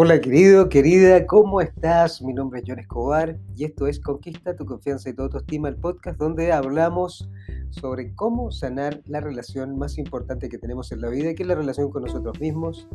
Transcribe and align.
Hola 0.00 0.20
querido, 0.20 0.68
querida, 0.68 1.26
¿cómo 1.26 1.60
estás? 1.60 2.22
Mi 2.22 2.32
nombre 2.32 2.60
es 2.60 2.66
John 2.68 2.78
Escobar 2.78 3.36
y 3.56 3.64
esto 3.64 3.88
es 3.88 3.98
Conquista 3.98 4.54
tu 4.54 4.64
confianza 4.64 5.10
y 5.10 5.12
tu 5.12 5.22
autoestima, 5.22 5.68
el 5.68 5.74
podcast 5.74 6.20
donde 6.20 6.52
hablamos 6.52 7.28
sobre 7.70 8.14
cómo 8.14 8.52
sanar 8.52 9.02
la 9.06 9.20
relación 9.20 9.76
más 9.76 9.98
importante 9.98 10.48
que 10.48 10.56
tenemos 10.56 10.92
en 10.92 11.00
la 11.00 11.08
vida, 11.08 11.34
que 11.34 11.42
es 11.42 11.48
la 11.48 11.56
relación 11.56 11.90
con 11.90 12.04
nosotros 12.04 12.38
mismos 12.38 12.86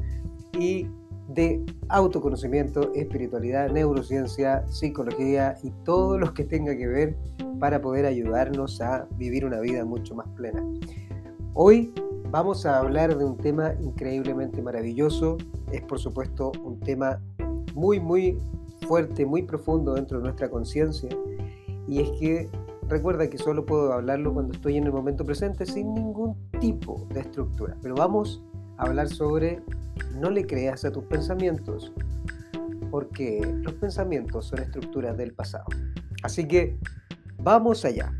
y 0.57 0.88
de 1.27 1.61
autoconocimiento, 1.89 2.93
espiritualidad, 2.93 3.70
neurociencia, 3.70 4.65
psicología 4.70 5.57
y 5.61 5.71
todo 5.83 6.17
lo 6.17 6.33
que 6.33 6.45
tenga 6.45 6.73
que 6.77 6.88
ver 6.88 7.17
para 7.59 7.81
poder 7.81 8.05
ayudarnos 8.05 8.79
a 8.79 9.09
vivir 9.17 9.45
una 9.45 9.59
vida 9.59 9.83
mucho 9.83 10.15
más 10.15 10.29
plena. 10.38 10.65
Hoy 11.54 11.93
vamos 12.34 12.65
a 12.65 12.79
hablar 12.79 13.15
de 13.15 13.23
un 13.23 13.37
tema 13.37 13.75
increíblemente 13.79 14.60
maravilloso. 14.64 15.37
Es 15.71 15.83
por 15.83 16.00
supuesto 16.00 16.51
un 16.64 16.79
tema 16.79 17.21
muy, 17.75 18.00
muy 18.00 18.39
fuerte, 18.87 19.23
muy 19.23 19.43
profundo 19.43 19.93
dentro 19.93 20.18
de 20.18 20.23
nuestra 20.23 20.50
conciencia. 20.50 21.09
Y 21.87 22.01
es 22.01 22.09
que 22.19 22.50
recuerda 22.89 23.29
que 23.29 23.37
solo 23.37 23.68
puedo 23.68 23.93
hablarlo 23.93 24.33
cuando 24.33 24.54
estoy 24.54 24.78
en 24.78 24.86
el 24.86 24.92
momento 24.92 25.23
presente 25.23 25.68
sin 25.68 25.93
ningún 25.93 26.36
tipo 26.59 27.07
de 27.14 27.19
estructura. 27.19 27.78
Pero 27.83 27.93
vamos 27.93 28.42
a 28.78 28.86
hablar 28.86 29.09
sobre 29.09 29.61
no 30.20 30.31
le 30.31 30.47
creas 30.47 30.84
a 30.86 30.92
tus 30.92 31.04
pensamientos, 31.04 31.93
porque 32.89 33.42
los 33.61 33.75
pensamientos 33.75 34.47
son 34.47 34.58
estructuras 34.58 35.16
del 35.17 35.36
pasado. 35.36 35.66
Así 36.23 36.47
que 36.47 36.80
vamos 37.38 37.86
allá. 37.86 38.11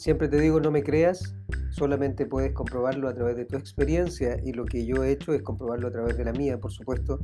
Siempre 0.00 0.28
te 0.28 0.40
digo, 0.40 0.60
no 0.60 0.70
me 0.70 0.82
creas, 0.82 1.34
solamente 1.68 2.24
puedes 2.24 2.54
comprobarlo 2.54 3.06
a 3.06 3.12
través 3.12 3.36
de 3.36 3.44
tu 3.44 3.58
experiencia 3.58 4.40
y 4.42 4.54
lo 4.54 4.64
que 4.64 4.86
yo 4.86 5.04
he 5.04 5.10
hecho 5.10 5.34
es 5.34 5.42
comprobarlo 5.42 5.88
a 5.88 5.90
través 5.90 6.16
de 6.16 6.24
la 6.24 6.32
mía, 6.32 6.58
por 6.58 6.72
supuesto. 6.72 7.18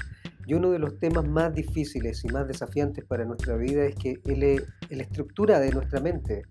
Y 0.46 0.52
uno 0.52 0.70
de 0.70 0.78
los 0.78 0.98
temas 0.98 1.27
más 1.27 1.54
difíciles 1.54 2.22
y 2.22 2.28
más 2.28 2.47
desafiantes 2.47 3.02
para 3.06 3.24
nuestra 3.24 3.56
vida 3.56 3.86
es 3.86 3.94
que 3.94 4.20
en 4.27 4.98
la 4.98 5.02
estructura 5.02 5.58
de 5.58 5.70
nuestra 5.70 6.00
mente 6.00 6.42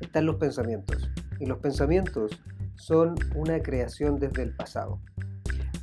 están 0.00 0.24
los 0.24 0.36
pensamientos. 0.36 1.10
Y 1.38 1.44
los 1.44 1.58
pensamientos 1.58 2.42
son 2.76 3.16
una 3.34 3.60
creación 3.60 4.18
desde 4.18 4.44
el 4.44 4.56
pasado. 4.56 5.02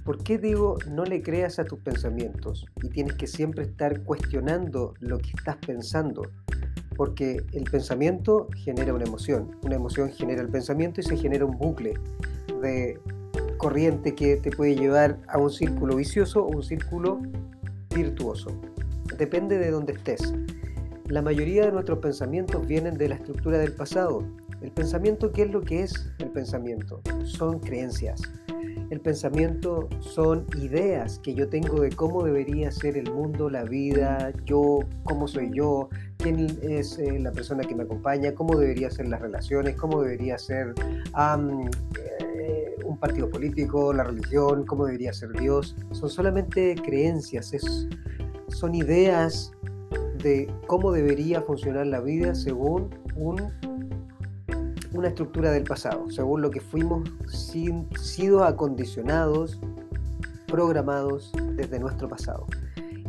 ¿Por 0.03 0.23
qué 0.23 0.39
digo 0.39 0.79
no 0.89 1.03
le 1.03 1.21
creas 1.21 1.59
a 1.59 1.63
tus 1.63 1.77
pensamientos 1.81 2.65
y 2.81 2.89
tienes 2.89 3.13
que 3.17 3.27
siempre 3.27 3.65
estar 3.65 4.01
cuestionando 4.01 4.95
lo 4.99 5.19
que 5.19 5.29
estás 5.37 5.57
pensando? 5.57 6.23
Porque 6.95 7.43
el 7.53 7.63
pensamiento 7.65 8.47
genera 8.55 8.93
una 8.93 9.05
emoción, 9.05 9.57
una 9.63 9.75
emoción 9.75 10.09
genera 10.09 10.41
el 10.41 10.49
pensamiento 10.49 11.01
y 11.01 11.03
se 11.03 11.17
genera 11.17 11.45
un 11.45 11.57
bucle 11.57 11.93
de 12.61 12.99
corriente 13.57 14.15
que 14.15 14.37
te 14.37 14.51
puede 14.51 14.75
llevar 14.75 15.19
a 15.27 15.37
un 15.37 15.49
círculo 15.49 15.95
vicioso 15.95 16.45
o 16.45 16.49
un 16.49 16.63
círculo 16.63 17.21
virtuoso. 17.93 18.49
Depende 19.17 19.57
de 19.57 19.71
dónde 19.71 19.93
estés. 19.93 20.33
La 21.07 21.21
mayoría 21.21 21.65
de 21.65 21.71
nuestros 21.71 21.99
pensamientos 21.99 22.65
vienen 22.65 22.97
de 22.97 23.09
la 23.09 23.15
estructura 23.15 23.59
del 23.59 23.73
pasado. 23.73 24.23
El 24.61 24.71
pensamiento, 24.71 25.31
¿qué 25.31 25.43
es 25.43 25.51
lo 25.51 25.61
que 25.61 25.83
es 25.83 26.11
el 26.19 26.29
pensamiento? 26.31 27.01
Son 27.23 27.59
creencias. 27.59 28.21
El 28.89 28.99
pensamiento 28.99 29.87
son 29.99 30.45
ideas 30.61 31.19
que 31.19 31.33
yo 31.33 31.47
tengo 31.49 31.81
de 31.81 31.89
cómo 31.89 32.23
debería 32.23 32.71
ser 32.71 32.97
el 32.97 33.11
mundo, 33.11 33.49
la 33.49 33.63
vida, 33.63 34.31
yo, 34.45 34.79
cómo 35.03 35.27
soy 35.27 35.51
yo, 35.53 35.89
quién 36.25 36.59
es 36.63 36.97
eh, 36.97 37.19
la 37.19 37.31
persona 37.31 37.63
que 37.63 37.75
me 37.75 37.83
acompaña, 37.83 38.33
cómo 38.33 38.57
debería 38.57 38.89
ser 38.89 39.07
las 39.09 39.21
relaciones, 39.21 39.75
cómo 39.75 40.01
debería 40.01 40.39
ser 40.39 40.73
eh, 40.79 42.75
un 42.83 42.97
partido 42.97 43.29
político, 43.29 43.93
la 43.93 44.05
religión, 44.05 44.65
cómo 44.65 44.87
debería 44.87 45.13
ser 45.13 45.33
Dios. 45.33 45.75
Son 45.91 46.09
solamente 46.09 46.73
creencias, 46.83 47.53
es, 47.53 47.87
son 48.47 48.73
ideas 48.73 49.51
de 50.23 50.51
cómo 50.65 50.91
debería 50.91 51.43
funcionar 51.43 51.85
la 51.85 52.01
vida 52.01 52.33
según 52.33 52.89
un, 53.15 53.51
una 54.93 55.09
estructura 55.09 55.51
del 55.51 55.63
pasado, 55.63 56.09
según 56.09 56.41
lo 56.41 56.49
que 56.49 56.59
fuimos 56.59 57.07
sido 58.01 58.43
acondicionados, 58.45 59.59
programados 60.47 61.31
desde 61.55 61.77
nuestro 61.77 62.09
pasado. 62.09 62.47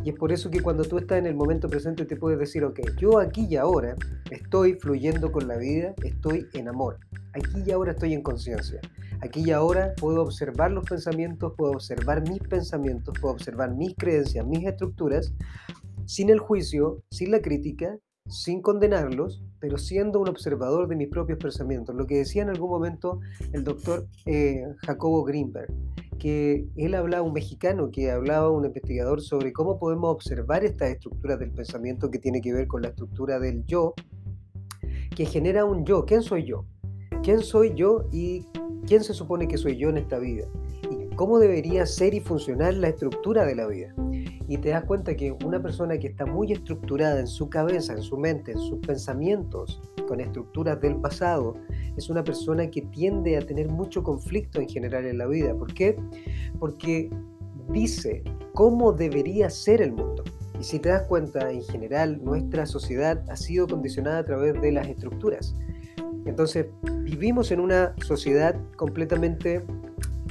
Y 0.07 0.11
es 0.11 0.15
por 0.15 0.31
eso 0.31 0.49
que 0.49 0.61
cuando 0.61 0.85
tú 0.85 0.97
estás 0.99 1.17
en 1.17 1.25
el 1.25 1.35
momento 1.35 1.67
presente 1.67 2.05
te 2.05 2.15
puedes 2.15 2.39
decir, 2.39 2.63
ok, 2.63 2.79
yo 2.97 3.19
aquí 3.19 3.45
y 3.49 3.57
ahora 3.57 3.93
estoy 4.31 4.75
fluyendo 4.75 5.33
con 5.33 5.49
la 5.49 5.57
vida, 5.57 5.93
estoy 6.01 6.47
en 6.53 6.69
amor. 6.69 6.97
Aquí 7.33 7.61
y 7.65 7.71
ahora 7.71 7.91
estoy 7.91 8.13
en 8.13 8.21
conciencia. 8.21 8.79
Aquí 9.19 9.43
y 9.45 9.51
ahora 9.51 9.91
puedo 9.99 10.21
observar 10.21 10.71
los 10.71 10.85
pensamientos, 10.85 11.51
puedo 11.57 11.73
observar 11.73 12.21
mis 12.21 12.39
pensamientos, 12.39 13.15
puedo 13.19 13.33
observar 13.33 13.75
mis 13.75 13.95
creencias, 13.97 14.47
mis 14.47 14.65
estructuras, 14.65 15.33
sin 16.05 16.29
el 16.29 16.39
juicio, 16.39 17.03
sin 17.11 17.29
la 17.31 17.41
crítica, 17.41 17.97
sin 18.29 18.61
condenarlos, 18.61 19.43
pero 19.59 19.77
siendo 19.77 20.19
un 20.19 20.29
observador 20.29 20.87
de 20.87 20.95
mis 20.95 21.07
propios 21.07 21.39
pensamientos. 21.39 21.95
Lo 21.95 22.05
que 22.05 22.17
decía 22.17 22.43
en 22.43 22.49
algún 22.49 22.69
momento 22.69 23.19
el 23.53 23.63
doctor 23.63 24.07
eh, 24.25 24.63
Jacobo 24.85 25.23
Greenberg 25.23 25.73
que 26.17 26.67
él 26.75 26.95
hablaba, 26.95 27.23
un 27.23 27.33
mexicano 27.33 27.89
que 27.91 28.11
hablaba, 28.11 28.49
un 28.49 28.65
investigador, 28.65 29.21
sobre 29.21 29.53
cómo 29.53 29.79
podemos 29.79 30.11
observar 30.11 30.65
estas 30.65 30.89
estructuras 30.89 31.39
del 31.39 31.51
pensamiento 31.51 32.09
que 32.09 32.19
tiene 32.19 32.41
que 32.41 32.53
ver 32.53 32.67
con 32.67 32.81
la 32.81 32.89
estructura 32.89 33.39
del 33.39 33.63
yo, 33.65 33.93
que 35.15 35.25
genera 35.25 35.65
un 35.65 35.85
yo. 35.85 36.05
¿Quién 36.05 36.21
soy 36.21 36.45
yo? 36.45 36.65
¿Quién 37.23 37.41
soy 37.41 37.73
yo 37.75 38.07
y 38.11 38.45
quién 38.85 39.03
se 39.03 39.13
supone 39.13 39.47
que 39.47 39.57
soy 39.57 39.77
yo 39.77 39.89
en 39.89 39.97
esta 39.97 40.19
vida? 40.19 40.47
¿Y 40.89 41.15
cómo 41.15 41.39
debería 41.39 41.85
ser 41.85 42.13
y 42.13 42.19
funcionar 42.19 42.73
la 42.73 42.89
estructura 42.89 43.45
de 43.45 43.55
la 43.55 43.67
vida? 43.67 43.93
Y 44.47 44.57
te 44.57 44.69
das 44.69 44.85
cuenta 44.85 45.15
que 45.15 45.35
una 45.45 45.61
persona 45.61 45.97
que 45.97 46.07
está 46.07 46.25
muy 46.25 46.53
estructurada 46.53 47.19
en 47.19 47.27
su 47.27 47.49
cabeza, 47.49 47.93
en 47.93 48.01
su 48.01 48.17
mente, 48.17 48.53
en 48.53 48.59
sus 48.59 48.79
pensamientos, 48.79 49.81
con 50.07 50.21
estructuras 50.21 50.79
del 50.79 50.95
pasado, 50.95 51.55
es 51.97 52.09
una 52.09 52.23
persona 52.23 52.69
que 52.71 52.81
tiende 52.81 53.35
a 53.35 53.41
tener 53.41 53.67
mucho 53.67 54.03
conflicto 54.03 54.61
en 54.61 54.69
general 54.69 55.05
en 55.05 55.17
la 55.17 55.27
vida. 55.27 55.53
¿Por 55.53 55.73
qué? 55.73 55.97
Porque 56.59 57.09
dice 57.69 58.23
cómo 58.53 58.93
debería 58.93 59.49
ser 59.49 59.81
el 59.81 59.91
mundo. 59.91 60.23
Y 60.59 60.63
si 60.63 60.79
te 60.79 60.89
das 60.89 61.03
cuenta, 61.03 61.51
en 61.51 61.61
general 61.63 62.23
nuestra 62.23 62.65
sociedad 62.65 63.23
ha 63.29 63.35
sido 63.35 63.67
condicionada 63.67 64.19
a 64.19 64.25
través 64.25 64.59
de 64.61 64.71
las 64.71 64.87
estructuras. 64.87 65.55
Entonces, 66.25 66.67
vivimos 67.01 67.51
en 67.51 67.59
una 67.59 67.93
sociedad 68.05 68.55
completamente 68.75 69.63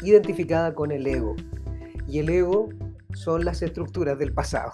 identificada 0.02 0.74
con 0.74 0.90
el 0.90 1.06
ego. 1.06 1.36
Y 2.08 2.18
el 2.18 2.28
ego 2.28 2.68
son 3.16 3.44
las 3.44 3.62
estructuras 3.62 4.18
del 4.18 4.32
pasado. 4.32 4.72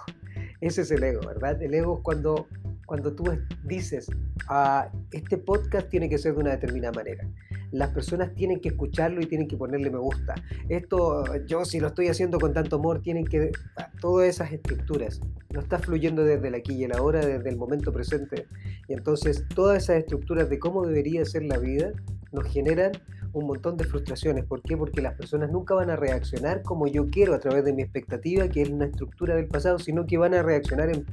Ese 0.61 0.81
es 0.81 0.91
el 0.91 1.03
ego, 1.03 1.21
¿verdad? 1.25 1.61
El 1.61 1.73
ego 1.73 1.97
es 1.97 2.03
cuando 2.03 2.47
cuando 2.85 3.13
tú 3.13 3.23
dices, 3.63 4.07
ah, 4.49 4.89
este 5.11 5.37
podcast 5.37 5.89
tiene 5.89 6.09
que 6.09 6.17
ser 6.17 6.33
de 6.33 6.41
una 6.41 6.51
determinada 6.51 6.93
manera. 6.93 7.27
Las 7.71 7.89
personas 7.89 8.35
tienen 8.35 8.59
que 8.59 8.69
escucharlo 8.69 9.21
y 9.21 9.25
tienen 9.25 9.47
que 9.47 9.57
ponerle 9.57 9.89
me 9.89 9.97
gusta. 9.97 10.35
Esto, 10.69 11.23
yo 11.47 11.65
si 11.65 11.79
lo 11.79 11.87
estoy 11.87 12.09
haciendo 12.09 12.39
con 12.39 12.53
tanto 12.53 12.75
amor, 12.75 13.01
tienen 13.01 13.25
que... 13.25 13.51
Ah, 13.77 13.89
todas 13.99 14.27
esas 14.27 14.51
estructuras. 14.51 15.21
No 15.51 15.61
está 15.61 15.79
fluyendo 15.79 16.23
desde 16.23 16.49
el 16.49 16.55
aquí 16.55 16.73
y 16.73 16.83
el 16.83 16.91
ahora, 16.91 17.25
desde 17.25 17.49
el 17.49 17.57
momento 17.57 17.91
presente. 17.91 18.45
Y 18.87 18.93
entonces 18.93 19.45
todas 19.55 19.83
esas 19.83 19.97
estructuras 19.97 20.49
de 20.49 20.59
cómo 20.59 20.85
debería 20.85 21.25
ser 21.25 21.43
la 21.43 21.57
vida 21.57 21.93
nos 22.31 22.45
generan 22.45 22.91
un 23.33 23.47
montón 23.47 23.77
de 23.77 23.83
frustraciones. 23.83 24.45
¿Por 24.45 24.61
qué? 24.61 24.77
Porque 24.77 25.01
las 25.01 25.15
personas 25.15 25.51
nunca 25.51 25.73
van 25.73 25.89
a 25.89 25.95
reaccionar 25.95 26.61
como 26.61 26.87
yo 26.87 27.07
quiero 27.07 27.33
a 27.33 27.39
través 27.39 27.65
de 27.65 27.73
mi 27.73 27.81
expectativa, 27.81 28.47
que 28.47 28.61
es 28.61 28.69
una 28.69 28.85
estructura 28.85 29.35
del 29.35 29.47
pasado, 29.47 29.79
sino 29.79 30.05
que 30.05 30.17
van 30.17 30.33
a 30.33 30.43
reaccionar 30.43 30.89
en, 30.89 31.05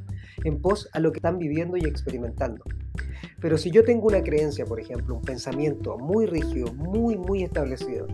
en 0.45 0.61
pos 0.61 0.89
a 0.93 1.01
lo 1.01 1.13
que 1.13 1.19
están 1.19 1.39
viviendo 1.39 1.77
y 1.77 1.85
experimentando. 1.85 2.65
Pero 3.41 3.57
si 3.57 3.71
yo 3.71 3.85
tengo 3.85 4.07
una 4.07 4.23
creencia, 4.23 4.67
por 4.67 4.81
ejemplo, 4.81 5.15
un 5.15 5.23
pensamiento 5.23 5.97
muy 5.99 6.27
rígido, 6.27 6.73
muy, 6.75 7.17
muy 7.17 7.43
establecido, 7.43 8.07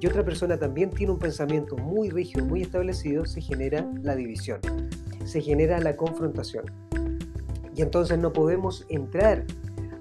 y 0.00 0.06
otra 0.06 0.24
persona 0.24 0.58
también 0.58 0.88
tiene 0.90 1.12
un 1.12 1.18
pensamiento 1.18 1.76
muy 1.76 2.08
rígido, 2.08 2.46
muy 2.46 2.62
establecido, 2.62 3.26
se 3.26 3.42
genera 3.42 3.86
la 4.02 4.16
división, 4.16 4.60
se 5.24 5.42
genera 5.42 5.78
la 5.78 5.94
confrontación. 5.94 6.64
Y 7.76 7.82
entonces 7.82 8.18
no 8.18 8.32
podemos 8.32 8.86
entrar 8.88 9.44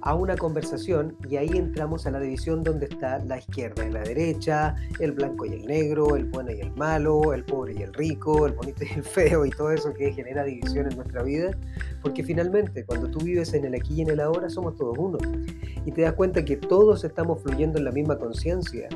a 0.01 0.13
una 0.13 0.36
conversación 0.38 1.16
y 1.30 1.38
ahí 1.38 1.50
entramos 1.54 2.06
a 2.06 2.12
la 2.12 2.19
división 2.19 2.63
donde 2.63 2.86
está 2.86 3.19
la 3.25 3.38
izquierda 3.38 3.86
y 3.86 3.92
la 3.92 4.01
derecha, 4.01 4.75
el 5.00 5.12
blanco 5.12 5.46
y 5.46 5.54
el 5.54 5.66
negro, 5.66 6.16
el 6.16 6.25
bueno 6.25 6.51
y 6.51 6.62
el 6.62 6.72
malo, 6.75 7.34
el 7.34 7.44
pobre 7.44 7.74
y 7.74 7.84
el 7.84 7.94
rico, 7.94 8.46
el 8.48 8.54
bonito 8.54 8.84
y 8.84 8.98
el 8.98 9.04
feo 9.04 9.46
y 9.46 9.50
todo 9.50 9.72
eso 9.72 9.94
que 9.94 10.13
genera 10.13 10.44
división 10.44 10.90
en 10.90 10.96
nuestra 10.96 11.24
vida, 11.24 11.51
porque 12.01 12.24
finalmente 12.24 12.86
cuando 12.86 13.10
tú 13.10 13.19
vives 13.19 13.54
en 13.54 13.66
el 13.66 13.75
aquí 13.75 13.96
y 13.96 14.01
en 14.01 14.10
el 14.10 14.19
ahora 14.19 14.50
somos 14.50 14.75
todos 14.75 14.98
uno 14.98 15.18
y 15.86 15.92
te 15.92 16.01
das 16.01 16.13
cuenta 16.13 16.44
que 16.46 16.57
todos 16.57 17.04
estamos 17.04 17.42
fluyendo 17.42 17.78
en 17.78 17.86
la 17.86 17.92
misma 17.92 18.18
conciencia, 18.18 18.88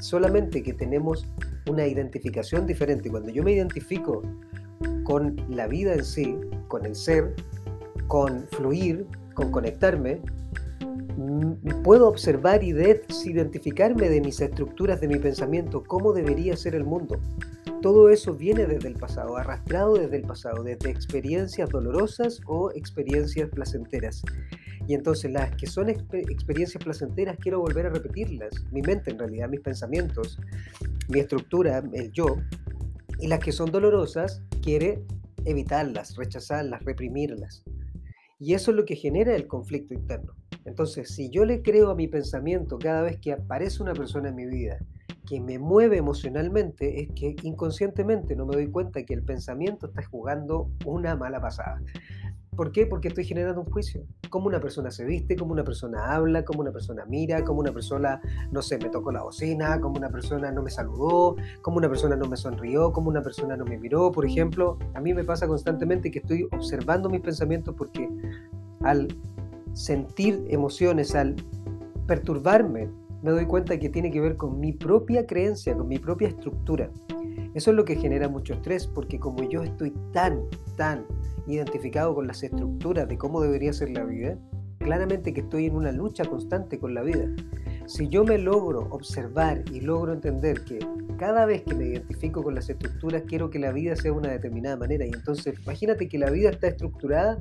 solamente 0.00 0.62
que 0.62 0.72
tenemos 0.72 1.26
una 1.68 1.86
identificación 1.86 2.66
diferente. 2.66 3.10
Cuando 3.10 3.30
yo 3.30 3.42
me 3.42 3.52
identifico 3.52 4.22
con 5.04 5.36
la 5.48 5.66
vida 5.66 5.94
en 5.94 6.04
sí, 6.04 6.36
con 6.68 6.84
el 6.84 6.94
ser, 6.94 7.34
con 8.08 8.46
fluir, 8.48 9.06
con 9.36 9.52
conectarme, 9.52 10.20
mm, 11.16 11.82
puedo 11.84 12.08
observar 12.08 12.64
y 12.64 12.70
identificarme 12.70 14.08
de 14.08 14.20
mis 14.20 14.40
estructuras 14.40 15.00
de 15.00 15.06
mi 15.06 15.18
pensamiento, 15.20 15.84
cómo 15.84 16.12
debería 16.12 16.56
ser 16.56 16.74
el 16.74 16.84
mundo. 16.84 17.20
Todo 17.82 18.08
eso 18.08 18.34
viene 18.34 18.66
desde 18.66 18.88
el 18.88 18.94
pasado, 18.94 19.36
arrastrado 19.36 19.94
desde 19.94 20.16
el 20.16 20.22
pasado, 20.22 20.64
desde 20.64 20.90
experiencias 20.90 21.68
dolorosas 21.68 22.40
o 22.46 22.72
experiencias 22.72 23.48
placenteras. 23.50 24.22
Y 24.88 24.94
entonces 24.94 25.30
las 25.30 25.54
que 25.56 25.66
son 25.66 25.90
experiencias 25.90 26.82
placenteras 26.82 27.36
quiero 27.38 27.60
volver 27.60 27.86
a 27.86 27.90
repetirlas, 27.90 28.54
mi 28.72 28.82
mente 28.82 29.10
en 29.10 29.18
realidad, 29.18 29.48
mis 29.48 29.60
pensamientos, 29.60 30.38
mi 31.08 31.20
estructura, 31.20 31.82
el 31.92 32.10
yo, 32.12 32.38
y 33.20 33.28
las 33.28 33.40
que 33.40 33.52
son 33.52 33.70
dolorosas 33.70 34.42
quiere 34.62 35.02
evitarlas, 35.44 36.16
rechazarlas, 36.16 36.82
reprimirlas. 36.84 37.62
Y 38.38 38.54
eso 38.54 38.70
es 38.70 38.76
lo 38.76 38.84
que 38.84 38.96
genera 38.96 39.34
el 39.34 39.46
conflicto 39.46 39.94
interno. 39.94 40.34
Entonces, 40.64 41.14
si 41.14 41.30
yo 41.30 41.44
le 41.44 41.62
creo 41.62 41.90
a 41.90 41.94
mi 41.94 42.06
pensamiento 42.06 42.78
cada 42.78 43.02
vez 43.02 43.18
que 43.18 43.32
aparece 43.32 43.82
una 43.82 43.94
persona 43.94 44.28
en 44.28 44.34
mi 44.34 44.46
vida 44.46 44.78
que 45.26 45.40
me 45.40 45.58
mueve 45.58 45.96
emocionalmente, 45.96 47.00
es 47.00 47.08
que 47.14 47.34
inconscientemente 47.42 48.36
no 48.36 48.46
me 48.46 48.54
doy 48.54 48.70
cuenta 48.70 49.02
que 49.04 49.14
el 49.14 49.22
pensamiento 49.22 49.86
está 49.86 50.04
jugando 50.04 50.70
una 50.84 51.16
mala 51.16 51.40
pasada. 51.40 51.80
¿Por 52.56 52.72
qué? 52.72 52.86
Porque 52.86 53.08
estoy 53.08 53.24
generando 53.24 53.60
un 53.60 53.70
juicio. 53.70 54.02
Cómo 54.30 54.46
una 54.46 54.60
persona 54.60 54.90
se 54.90 55.04
viste, 55.04 55.36
cómo 55.36 55.52
una 55.52 55.62
persona 55.62 56.14
habla, 56.14 56.44
cómo 56.44 56.62
una 56.62 56.72
persona 56.72 57.04
mira, 57.06 57.44
cómo 57.44 57.60
una 57.60 57.72
persona, 57.72 58.20
no 58.50 58.62
sé, 58.62 58.78
me 58.78 58.88
tocó 58.88 59.12
la 59.12 59.22
bocina, 59.22 59.78
cómo 59.80 59.96
una 59.96 60.08
persona 60.08 60.50
no 60.50 60.62
me 60.62 60.70
saludó, 60.70 61.36
cómo 61.60 61.76
una 61.76 61.88
persona 61.88 62.16
no 62.16 62.26
me 62.26 62.36
sonrió, 62.36 62.92
cómo 62.92 63.10
una 63.10 63.22
persona 63.22 63.56
no 63.56 63.66
me 63.66 63.76
miró, 63.76 64.10
por 64.10 64.24
ejemplo. 64.24 64.78
A 64.94 65.00
mí 65.00 65.12
me 65.12 65.22
pasa 65.22 65.46
constantemente 65.46 66.10
que 66.10 66.20
estoy 66.20 66.48
observando 66.50 67.10
mis 67.10 67.20
pensamientos 67.20 67.74
porque 67.76 68.08
al 68.82 69.08
sentir 69.74 70.42
emociones, 70.48 71.14
al 71.14 71.36
perturbarme, 72.06 72.88
me 73.22 73.30
doy 73.32 73.44
cuenta 73.44 73.78
que 73.78 73.90
tiene 73.90 74.10
que 74.10 74.20
ver 74.20 74.36
con 74.36 74.58
mi 74.60 74.72
propia 74.72 75.26
creencia, 75.26 75.76
con 75.76 75.88
mi 75.88 75.98
propia 75.98 76.28
estructura. 76.28 76.90
Eso 77.56 77.70
es 77.70 77.76
lo 77.76 77.86
que 77.86 77.96
genera 77.96 78.28
mucho 78.28 78.52
estrés, 78.52 78.86
porque 78.86 79.18
como 79.18 79.42
yo 79.48 79.62
estoy 79.62 79.90
tan, 80.12 80.42
tan 80.76 81.06
identificado 81.46 82.14
con 82.14 82.26
las 82.26 82.42
estructuras 82.42 83.08
de 83.08 83.16
cómo 83.16 83.40
debería 83.40 83.72
ser 83.72 83.88
la 83.92 84.04
vida, 84.04 84.36
claramente 84.78 85.32
que 85.32 85.40
estoy 85.40 85.64
en 85.64 85.74
una 85.74 85.90
lucha 85.90 86.26
constante 86.26 86.78
con 86.78 86.92
la 86.92 87.00
vida. 87.00 87.30
Si 87.86 88.08
yo 88.08 88.24
me 88.24 88.36
logro 88.36 88.80
observar 88.90 89.64
y 89.72 89.80
logro 89.80 90.12
entender 90.12 90.64
que 90.64 90.80
cada 91.16 91.46
vez 91.46 91.62
que 91.62 91.74
me 91.74 91.86
identifico 91.86 92.42
con 92.42 92.54
las 92.54 92.68
estructuras 92.68 93.22
quiero 93.26 93.48
que 93.48 93.58
la 93.58 93.72
vida 93.72 93.96
sea 93.96 94.10
de 94.10 94.18
una 94.18 94.28
determinada 94.28 94.76
manera 94.76 95.06
y 95.06 95.10
entonces 95.14 95.58
imagínate 95.62 96.08
que 96.08 96.18
la 96.18 96.28
vida 96.28 96.50
está 96.50 96.66
estructurada 96.66 97.38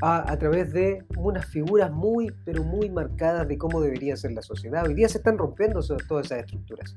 a, 0.00 0.32
a, 0.32 0.38
través 0.38 0.72
de 0.72 1.04
unas 1.18 1.44
figuras 1.44 1.92
muy, 1.92 2.32
pero 2.46 2.64
muy 2.64 2.88
marcadas 2.88 3.46
de 3.46 3.58
cómo 3.58 3.82
debería 3.82 4.16
ser 4.16 4.32
la 4.32 4.40
sociedad. 4.40 4.86
Hoy 4.86 4.94
día 4.94 5.08
se 5.10 5.18
están 5.18 5.36
rompiendo 5.36 5.80
todas 6.08 6.26
esas 6.26 6.38
estructuras 6.38 6.96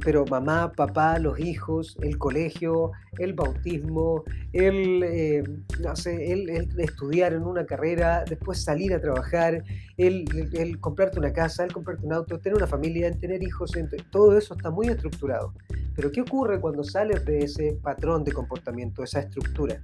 pero, 0.00 0.26
mamá, 0.26 0.72
papá, 0.72 1.18
los 1.18 1.38
hijos, 1.40 1.96
el 2.02 2.18
colegio, 2.18 2.92
el 3.18 3.32
bautismo, 3.32 4.24
el, 4.52 5.02
eh, 5.02 5.44
no 5.80 5.96
sé, 5.96 6.32
el, 6.32 6.50
estudiar 6.78 7.32
en 7.32 7.44
una 7.44 7.64
carrera, 7.64 8.24
después 8.28 8.62
salir 8.62 8.92
a 8.92 9.00
trabajar, 9.00 9.64
el, 9.96 10.24
el, 10.52 10.78
comprarte 10.78 11.18
una 11.18 11.32
casa, 11.32 11.64
el 11.64 11.72
comprarte 11.72 12.04
un 12.04 12.12
auto, 12.12 12.38
tener 12.38 12.56
una 12.56 12.66
familia, 12.66 13.08
el 13.08 13.18
tener 13.18 13.42
hijos, 13.42 13.72
todo 14.10 14.36
eso 14.36 14.54
está 14.54 14.70
muy 14.70 14.88
estructurado. 14.88 15.54
Pero 15.94 16.10
¿qué 16.10 16.20
ocurre 16.20 16.60
cuando 16.60 16.84
sales 16.84 17.24
de 17.24 17.38
ese 17.40 17.78
patrón 17.82 18.24
de 18.24 18.32
comportamiento, 18.32 19.02
esa 19.02 19.20
estructura? 19.20 19.80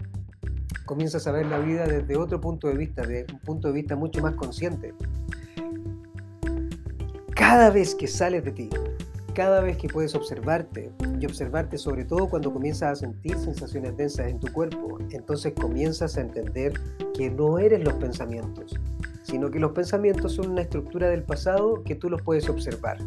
Comienzas 0.84 1.26
a 1.26 1.32
ver 1.32 1.46
la 1.46 1.58
vida 1.58 1.86
desde 1.86 2.16
otro 2.16 2.40
punto 2.40 2.68
de 2.68 2.76
vista, 2.76 3.02
de 3.02 3.26
un 3.32 3.38
punto 3.40 3.68
de 3.68 3.74
vista 3.74 3.96
mucho 3.96 4.20
más 4.20 4.34
consciente. 4.34 4.94
Cada 7.34 7.70
vez 7.70 7.94
que 7.94 8.06
sales 8.06 8.44
de 8.44 8.52
ti, 8.52 8.70
cada 9.38 9.60
vez 9.60 9.76
que 9.76 9.86
puedes 9.86 10.16
observarte 10.16 10.90
y 11.20 11.24
observarte 11.24 11.78
sobre 11.78 12.04
todo 12.04 12.28
cuando 12.28 12.52
comienzas 12.52 12.90
a 12.90 12.96
sentir 12.96 13.38
sensaciones 13.38 13.96
densas 13.96 14.26
en 14.26 14.40
tu 14.40 14.52
cuerpo, 14.52 14.98
entonces 15.12 15.52
comienzas 15.52 16.16
a 16.16 16.22
entender 16.22 16.72
que 17.14 17.30
no 17.30 17.60
eres 17.60 17.84
los 17.84 17.94
pensamientos, 17.94 18.74
sino 19.22 19.48
que 19.48 19.60
los 19.60 19.70
pensamientos 19.70 20.32
son 20.32 20.50
una 20.50 20.62
estructura 20.62 21.08
del 21.08 21.22
pasado 21.22 21.84
que 21.84 21.94
tú 21.94 22.10
los 22.10 22.20
puedes 22.22 22.48
observar. 22.48 22.98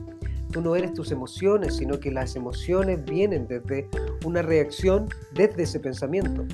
Tú 0.54 0.62
no 0.62 0.78
eres 0.78 0.94
tus 0.94 1.12
emociones, 1.12 1.76
sino 1.76 2.00
que 2.00 2.12
las 2.12 2.38
emociones 2.38 3.04
vienen 3.04 3.46
desde 3.46 3.90
una 4.24 4.42
reacción 4.42 5.10
desde 5.34 5.64
ese 5.64 5.82
pensamiento. 5.82 6.46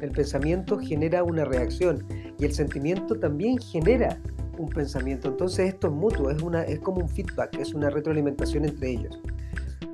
El 0.00 0.12
pensamiento 0.12 0.78
genera 0.78 1.24
una 1.24 1.44
reacción 1.44 2.06
y 2.38 2.44
el 2.44 2.54
sentimiento 2.54 3.18
también 3.18 3.58
genera 3.58 4.16
un 4.58 4.68
pensamiento. 4.68 5.28
Entonces 5.28 5.68
esto 5.68 5.88
es 5.88 5.92
mutuo, 5.92 6.30
es, 6.30 6.42
una, 6.42 6.62
es 6.62 6.80
como 6.80 7.00
un 7.00 7.08
feedback, 7.08 7.58
es 7.58 7.74
una 7.74 7.90
retroalimentación 7.90 8.64
entre 8.64 8.90
ellos. 8.90 9.20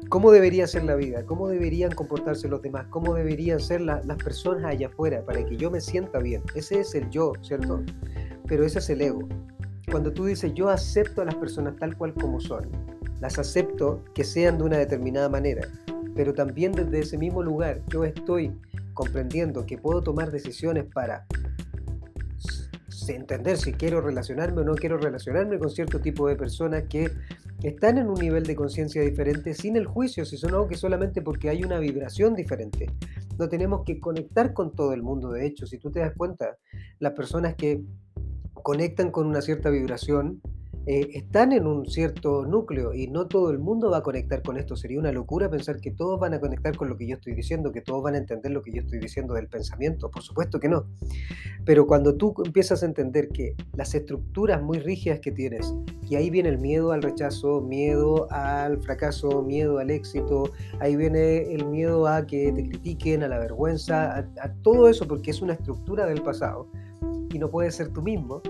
¿Cómo 0.09 0.33
debería 0.33 0.67
ser 0.67 0.83
la 0.85 0.97
vida? 0.97 1.25
¿Cómo 1.25 1.49
deberían 1.49 1.93
comportarse 1.93 2.49
los 2.49 2.62
demás? 2.62 2.87
¿Cómo 2.91 3.15
deberían 3.15 3.61
ser 3.61 3.81
las 3.81 4.17
personas 4.17 4.65
allá 4.65 4.89
afuera 4.89 5.25
para 5.25 5.45
que 5.45 5.57
yo 5.57 5.71
me 5.71 5.81
sienta 5.81 6.19
bien? 6.19 6.43
Ese 6.57 6.81
es 6.81 6.97
el 6.97 7.09
yo, 7.11 7.33
¿cierto? 7.43 7.85
Pero 8.49 8.65
ese 8.65 8.81
es 8.81 8.91
el 8.91 9.03
ego. 9.03 9.29
Cuando 9.89 10.12
tú 10.12 10.25
dices 10.25 10.53
yo 10.55 10.69
acepto 10.69 11.23
a 11.23 11.25
las 11.27 11.37
personas 11.37 11.77
tal 11.77 11.97
cual 11.97 12.12
como 12.15 12.41
son, 12.41 12.69
las 13.21 13.39
acepto 13.39 14.03
que 14.12 14.25
sean 14.25 14.59
de 14.59 14.65
una 14.65 14.79
determinada 14.79 15.29
manera, 15.29 15.69
pero 16.17 16.35
también 16.35 16.73
desde 16.73 17.01
ese 17.01 17.17
mismo 17.17 17.43
lugar 17.43 17.81
yo 17.89 18.05
estoy 18.05 18.53
comprendiendo 18.95 19.65
que 19.65 19.79
puedo 19.79 20.03
tomar 20.03 20.31
decisiones 20.31 20.87
para 20.93 21.25
entender 23.15 23.57
si 23.57 23.73
quiero 23.73 24.01
relacionarme 24.01 24.61
o 24.61 24.65
no 24.65 24.75
quiero 24.75 24.99
relacionarme 24.99 25.59
con 25.59 25.71
cierto 25.71 26.01
tipo 26.01 26.29
de 26.29 26.37
personas 26.37 26.85
que 26.89 27.11
están 27.62 27.99
en 27.99 28.09
un 28.09 28.19
nivel 28.19 28.45
de 28.45 28.57
conciencia 28.57 29.03
diferente 29.03 29.55
sin 29.55 29.77
el 29.77 29.87
juicio, 29.87 30.25
si 30.25 30.37
son 30.37 30.51
algo 30.51 30.69
que 30.69 30.77
solamente 30.77 31.23
porque 31.23 31.49
hay 31.49 31.62
una 31.62 31.79
vibración 31.79 32.35
diferente. 32.35 32.91
No 33.39 33.49
tenemos 33.49 33.85
que 33.85 34.01
conectar 34.01 34.53
con 34.53 34.75
todo 34.75 34.93
el 34.93 35.03
mundo, 35.03 35.31
de 35.31 35.47
hecho, 35.47 35.67
si 35.67 35.79
tú 35.79 35.91
te 35.91 36.01
das 36.01 36.12
cuenta, 36.17 36.59
las 36.99 37.12
personas 37.12 37.55
que 37.55 37.83
conectan 38.55 39.11
con 39.11 39.27
una 39.27 39.41
cierta 39.41 39.71
vibración, 39.71 40.41
eh, 40.87 41.11
están 41.12 41.53
en 41.53 41.67
un 41.67 41.87
cierto 41.87 42.47
núcleo 42.47 42.94
y 42.94 43.06
no 43.06 43.27
todo 43.27 43.50
el 43.50 43.59
mundo 43.59 43.91
va 43.91 43.99
a 43.99 44.03
conectar 44.03 44.43
con 44.43 44.56
esto. 44.56 44.77
Sería 44.77 44.99
una 44.99 45.12
locura 45.12 45.50
pensar 45.50 45.81
que 45.81 45.91
todos 45.91 46.19
van 46.19 46.35
a 46.35 46.41
conectar 46.41 46.77
con 46.77 46.88
lo 46.88 46.97
que 46.97 47.06
yo 47.06 47.17
estoy 47.17 47.35
diciendo, 47.35 47.71
que 47.71 47.82
todos 47.82 48.03
van 48.03 48.15
a 48.15 48.19
entender 48.19 48.53
lo 48.53 48.62
que 48.62 48.73
yo 48.73 48.81
estoy 48.81 48.99
diciendo 48.99 49.35
del 49.35 49.49
pensamiento. 49.49 50.11
Por 50.11 50.23
supuesto 50.23 50.59
que 50.59 50.69
no. 50.69 50.87
Pero 51.65 51.87
cuando 51.87 52.17
tú 52.17 52.35
empiezas 52.44 52.82
a 52.82 52.87
entender 52.87 53.29
que 53.29 53.55
las 53.75 53.94
estructuras 53.94 54.62
muy 54.62 54.79
rígidas 54.79 55.21
que 55.21 55.32
tienes, 55.32 55.75
y 56.09 56.16
ahí 56.16 56.31
viene 56.31 56.49
el 56.49 56.59
miedo 56.59 56.93
al 56.93 57.02
rechazo, 57.02 57.61
miedo 57.61 58.26
al 58.33 58.83
fracaso, 58.83 59.43
miedo 59.43 59.78
al 59.78 59.90
éxito, 59.90 60.50
ahí 60.81 60.97
viene 60.97 61.52
el 61.52 61.66
miedo 61.66 62.07
a 62.07 62.26
que 62.26 62.52
te 62.52 62.69
critiquen, 62.69 63.23
a 63.23 63.28
la 63.28 63.38
vergüenza, 63.38 64.16
a, 64.16 64.19
a 64.43 64.52
todo 64.62 64.88
eso, 64.88 65.07
porque 65.07 65.31
es 65.31 65.43
una 65.43 65.52
estructura 65.52 66.07
del 66.07 66.23
pasado 66.23 66.69
y 67.33 67.38
no 67.38 67.49
puedes 67.50 67.75
ser 67.76 67.88
tú 67.88 68.02
mismo 68.02 68.43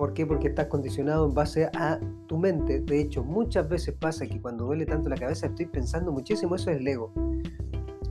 ¿Por 0.00 0.14
qué? 0.14 0.24
Porque 0.24 0.48
estás 0.48 0.68
condicionado 0.68 1.26
en 1.26 1.34
base 1.34 1.68
a 1.74 2.00
tu 2.26 2.38
mente. 2.38 2.80
De 2.80 3.02
hecho, 3.02 3.22
muchas 3.22 3.68
veces 3.68 3.94
pasa 3.94 4.26
que 4.26 4.40
cuando 4.40 4.64
duele 4.64 4.86
tanto 4.86 5.10
la 5.10 5.16
cabeza 5.16 5.48
estoy 5.48 5.66
pensando 5.66 6.10
muchísimo, 6.10 6.54
eso 6.54 6.70
es 6.70 6.78
el 6.78 6.88
ego. 6.88 7.12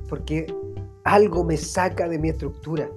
Porque 0.08 0.53
algo 1.03 1.43
me 1.43 1.58
saca 1.58 2.08
de 2.08 2.19
mi 2.19 2.29
estructura. 2.29 2.88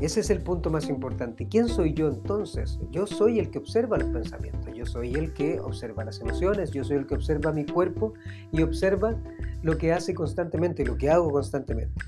Ese 0.00 0.20
es 0.20 0.30
el 0.30 0.44
punto 0.44 0.70
más 0.70 0.88
importante. 0.88 1.48
¿Quién 1.48 1.66
soy 1.66 1.92
yo 1.92 2.06
entonces? 2.06 2.78
Yo 2.92 3.04
soy 3.04 3.40
el 3.40 3.50
que 3.50 3.58
observa 3.58 3.98
los 3.98 4.10
pensamientos, 4.10 4.72
yo 4.72 4.86
soy 4.86 5.14
el 5.14 5.32
que 5.34 5.58
observa 5.58 6.04
las 6.04 6.20
emociones, 6.20 6.70
yo 6.70 6.84
soy 6.84 6.98
el 6.98 7.06
que 7.08 7.16
observa 7.16 7.50
mi 7.50 7.66
cuerpo 7.66 8.14
y 8.52 8.62
observa 8.62 9.16
lo 9.62 9.76
que 9.76 9.92
hace 9.92 10.14
constantemente, 10.14 10.84
lo 10.84 10.96
que 10.96 11.10
hago 11.10 11.32
constantemente. 11.32 12.00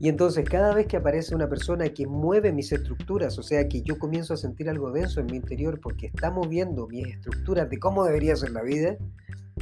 Y 0.00 0.08
entonces 0.08 0.48
cada 0.48 0.74
vez 0.74 0.86
que 0.86 0.96
aparece 0.96 1.34
una 1.34 1.48
persona 1.48 1.88
que 1.88 2.06
mueve 2.06 2.52
mis 2.52 2.70
estructuras, 2.70 3.38
o 3.38 3.42
sea 3.42 3.68
que 3.68 3.82
yo 3.82 3.98
comienzo 3.98 4.34
a 4.34 4.36
sentir 4.36 4.68
algo 4.70 4.92
denso 4.92 5.20
en 5.20 5.26
mi 5.26 5.36
interior 5.36 5.80
porque 5.80 6.06
está 6.06 6.30
moviendo 6.30 6.86
mis 6.86 7.06
estructuras 7.08 7.68
de 7.68 7.78
cómo 7.78 8.04
debería 8.04 8.36
ser 8.36 8.50
la 8.50 8.62
vida, 8.62 8.96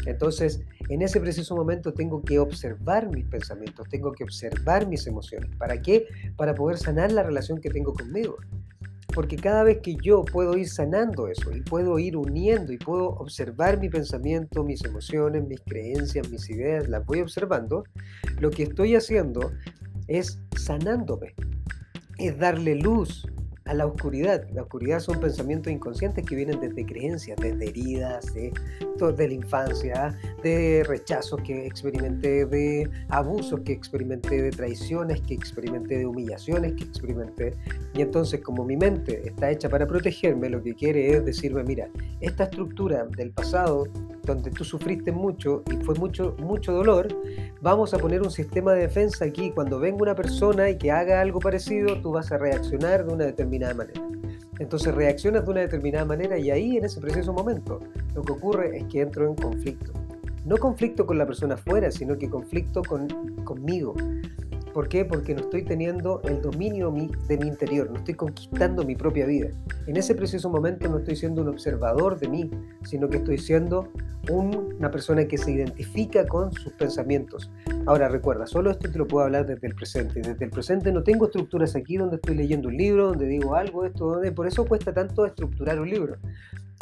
entonces 0.04 0.60
en 0.90 1.00
ese 1.00 1.20
preciso 1.20 1.56
momento 1.56 1.94
tengo 1.94 2.22
que 2.22 2.38
observar 2.38 3.10
mis 3.10 3.24
pensamientos, 3.24 3.88
tengo 3.88 4.12
que 4.12 4.24
observar 4.24 4.86
mis 4.86 5.06
emociones. 5.06 5.50
¿Para 5.56 5.80
qué? 5.80 6.06
Para 6.36 6.54
poder 6.54 6.76
sanar 6.76 7.12
la 7.12 7.22
relación 7.22 7.60
que 7.60 7.70
tengo 7.70 7.94
conmigo. 7.94 8.36
Porque 9.14 9.36
cada 9.36 9.62
vez 9.62 9.78
que 9.78 9.96
yo 10.02 10.24
puedo 10.24 10.58
ir 10.58 10.68
sanando 10.68 11.28
eso 11.28 11.50
y 11.50 11.62
puedo 11.62 11.98
ir 11.98 12.18
uniendo 12.18 12.72
y 12.72 12.76
puedo 12.76 13.08
observar 13.10 13.80
mi 13.80 13.88
pensamiento, 13.88 14.62
mis 14.62 14.84
emociones, 14.84 15.46
mis 15.46 15.60
creencias, 15.60 16.28
mis 16.28 16.50
ideas, 16.50 16.86
las 16.88 17.06
voy 17.06 17.22
observando, 17.22 17.84
lo 18.40 18.50
que 18.50 18.64
estoy 18.64 18.94
haciendo 18.94 19.52
es 20.08 20.40
sanándome, 20.56 21.34
es 22.18 22.38
darle 22.38 22.76
luz 22.76 23.26
a 23.66 23.74
la 23.74 23.86
oscuridad. 23.86 24.48
La 24.52 24.62
oscuridad 24.62 25.00
son 25.00 25.20
pensamientos 25.20 25.72
inconscientes 25.72 26.24
que 26.24 26.36
vienen 26.36 26.60
desde 26.60 26.86
creencias, 26.86 27.36
desde 27.40 27.68
heridas, 27.68 28.32
de, 28.32 28.52
de 29.16 29.28
la 29.28 29.34
infancia, 29.34 30.16
de 30.42 30.84
rechazos 30.86 31.42
que 31.42 31.66
experimenté, 31.66 32.46
de 32.46 32.88
abusos 33.08 33.60
que 33.60 33.72
experimenté, 33.72 34.42
de 34.42 34.50
traiciones 34.50 35.20
que 35.22 35.34
experimenté, 35.34 35.98
de 35.98 36.06
humillaciones 36.06 36.74
que 36.74 36.84
experimenté. 36.84 37.54
Y 37.94 38.02
entonces 38.02 38.40
como 38.40 38.64
mi 38.64 38.76
mente 38.76 39.26
está 39.26 39.50
hecha 39.50 39.68
para 39.68 39.86
protegerme, 39.86 40.48
lo 40.48 40.62
que 40.62 40.74
quiere 40.74 41.16
es 41.16 41.24
decirme, 41.24 41.64
mira, 41.64 41.88
esta 42.20 42.44
estructura 42.44 43.04
del 43.16 43.32
pasado 43.32 43.88
donde 44.26 44.50
tú 44.50 44.64
sufriste 44.64 45.12
mucho 45.12 45.62
y 45.72 45.76
fue 45.84 45.94
mucho, 45.94 46.34
mucho 46.38 46.72
dolor, 46.72 47.08
vamos 47.62 47.94
a 47.94 47.98
poner 47.98 48.22
un 48.22 48.30
sistema 48.30 48.72
de 48.74 48.82
defensa 48.82 49.24
aquí. 49.24 49.50
Cuando 49.52 49.78
venga 49.78 50.02
una 50.02 50.14
persona 50.14 50.68
y 50.68 50.76
que 50.76 50.90
haga 50.90 51.20
algo 51.20 51.40
parecido, 51.40 52.00
tú 52.02 52.12
vas 52.12 52.32
a 52.32 52.38
reaccionar 52.38 53.06
de 53.06 53.14
una 53.14 53.24
determinada 53.24 53.72
manera. 53.72 54.02
Entonces 54.58 54.94
reaccionas 54.94 55.44
de 55.44 55.50
una 55.50 55.60
determinada 55.60 56.04
manera 56.04 56.38
y 56.38 56.50
ahí 56.50 56.76
en 56.76 56.84
ese 56.84 57.00
preciso 57.00 57.32
momento 57.32 57.80
lo 58.14 58.22
que 58.22 58.32
ocurre 58.32 58.78
es 58.78 58.84
que 58.84 59.00
entro 59.00 59.28
en 59.28 59.34
conflicto. 59.34 59.92
No 60.44 60.56
conflicto 60.56 61.06
con 61.06 61.18
la 61.18 61.26
persona 61.26 61.54
afuera, 61.54 61.90
sino 61.90 62.16
que 62.16 62.30
conflicto 62.30 62.82
con, 62.82 63.08
conmigo. 63.44 63.94
¿Por 64.76 64.90
qué? 64.90 65.06
Porque 65.06 65.34
no 65.34 65.40
estoy 65.40 65.62
teniendo 65.62 66.20
el 66.24 66.42
dominio 66.42 66.92
de 67.28 67.38
mi 67.38 67.48
interior, 67.48 67.90
no 67.90 67.96
estoy 67.96 68.12
conquistando 68.12 68.84
mi 68.84 68.94
propia 68.94 69.24
vida. 69.24 69.48
En 69.86 69.96
ese 69.96 70.14
preciso 70.14 70.50
momento 70.50 70.86
no 70.86 70.98
estoy 70.98 71.16
siendo 71.16 71.40
un 71.40 71.48
observador 71.48 72.20
de 72.20 72.28
mí, 72.28 72.50
sino 72.84 73.08
que 73.08 73.16
estoy 73.16 73.38
siendo 73.38 73.90
una 74.30 74.90
persona 74.90 75.24
que 75.24 75.38
se 75.38 75.50
identifica 75.50 76.26
con 76.26 76.52
sus 76.52 76.74
pensamientos. 76.74 77.50
Ahora 77.86 78.10
recuerda, 78.10 78.46
solo 78.46 78.70
esto 78.70 78.92
te 78.92 78.98
lo 78.98 79.06
puedo 79.08 79.24
hablar 79.24 79.46
desde 79.46 79.66
el 79.66 79.74
presente. 79.74 80.20
Desde 80.20 80.44
el 80.44 80.50
presente 80.50 80.92
no 80.92 81.02
tengo 81.02 81.24
estructuras 81.24 81.74
aquí 81.74 81.96
donde 81.96 82.16
estoy 82.16 82.34
leyendo 82.34 82.68
un 82.68 82.76
libro, 82.76 83.06
donde 83.06 83.26
digo 83.28 83.54
algo, 83.54 83.86
esto, 83.86 84.04
donde 84.04 84.30
por 84.30 84.46
eso 84.46 84.66
cuesta 84.66 84.92
tanto 84.92 85.24
estructurar 85.24 85.80
un 85.80 85.88
libro. 85.88 86.18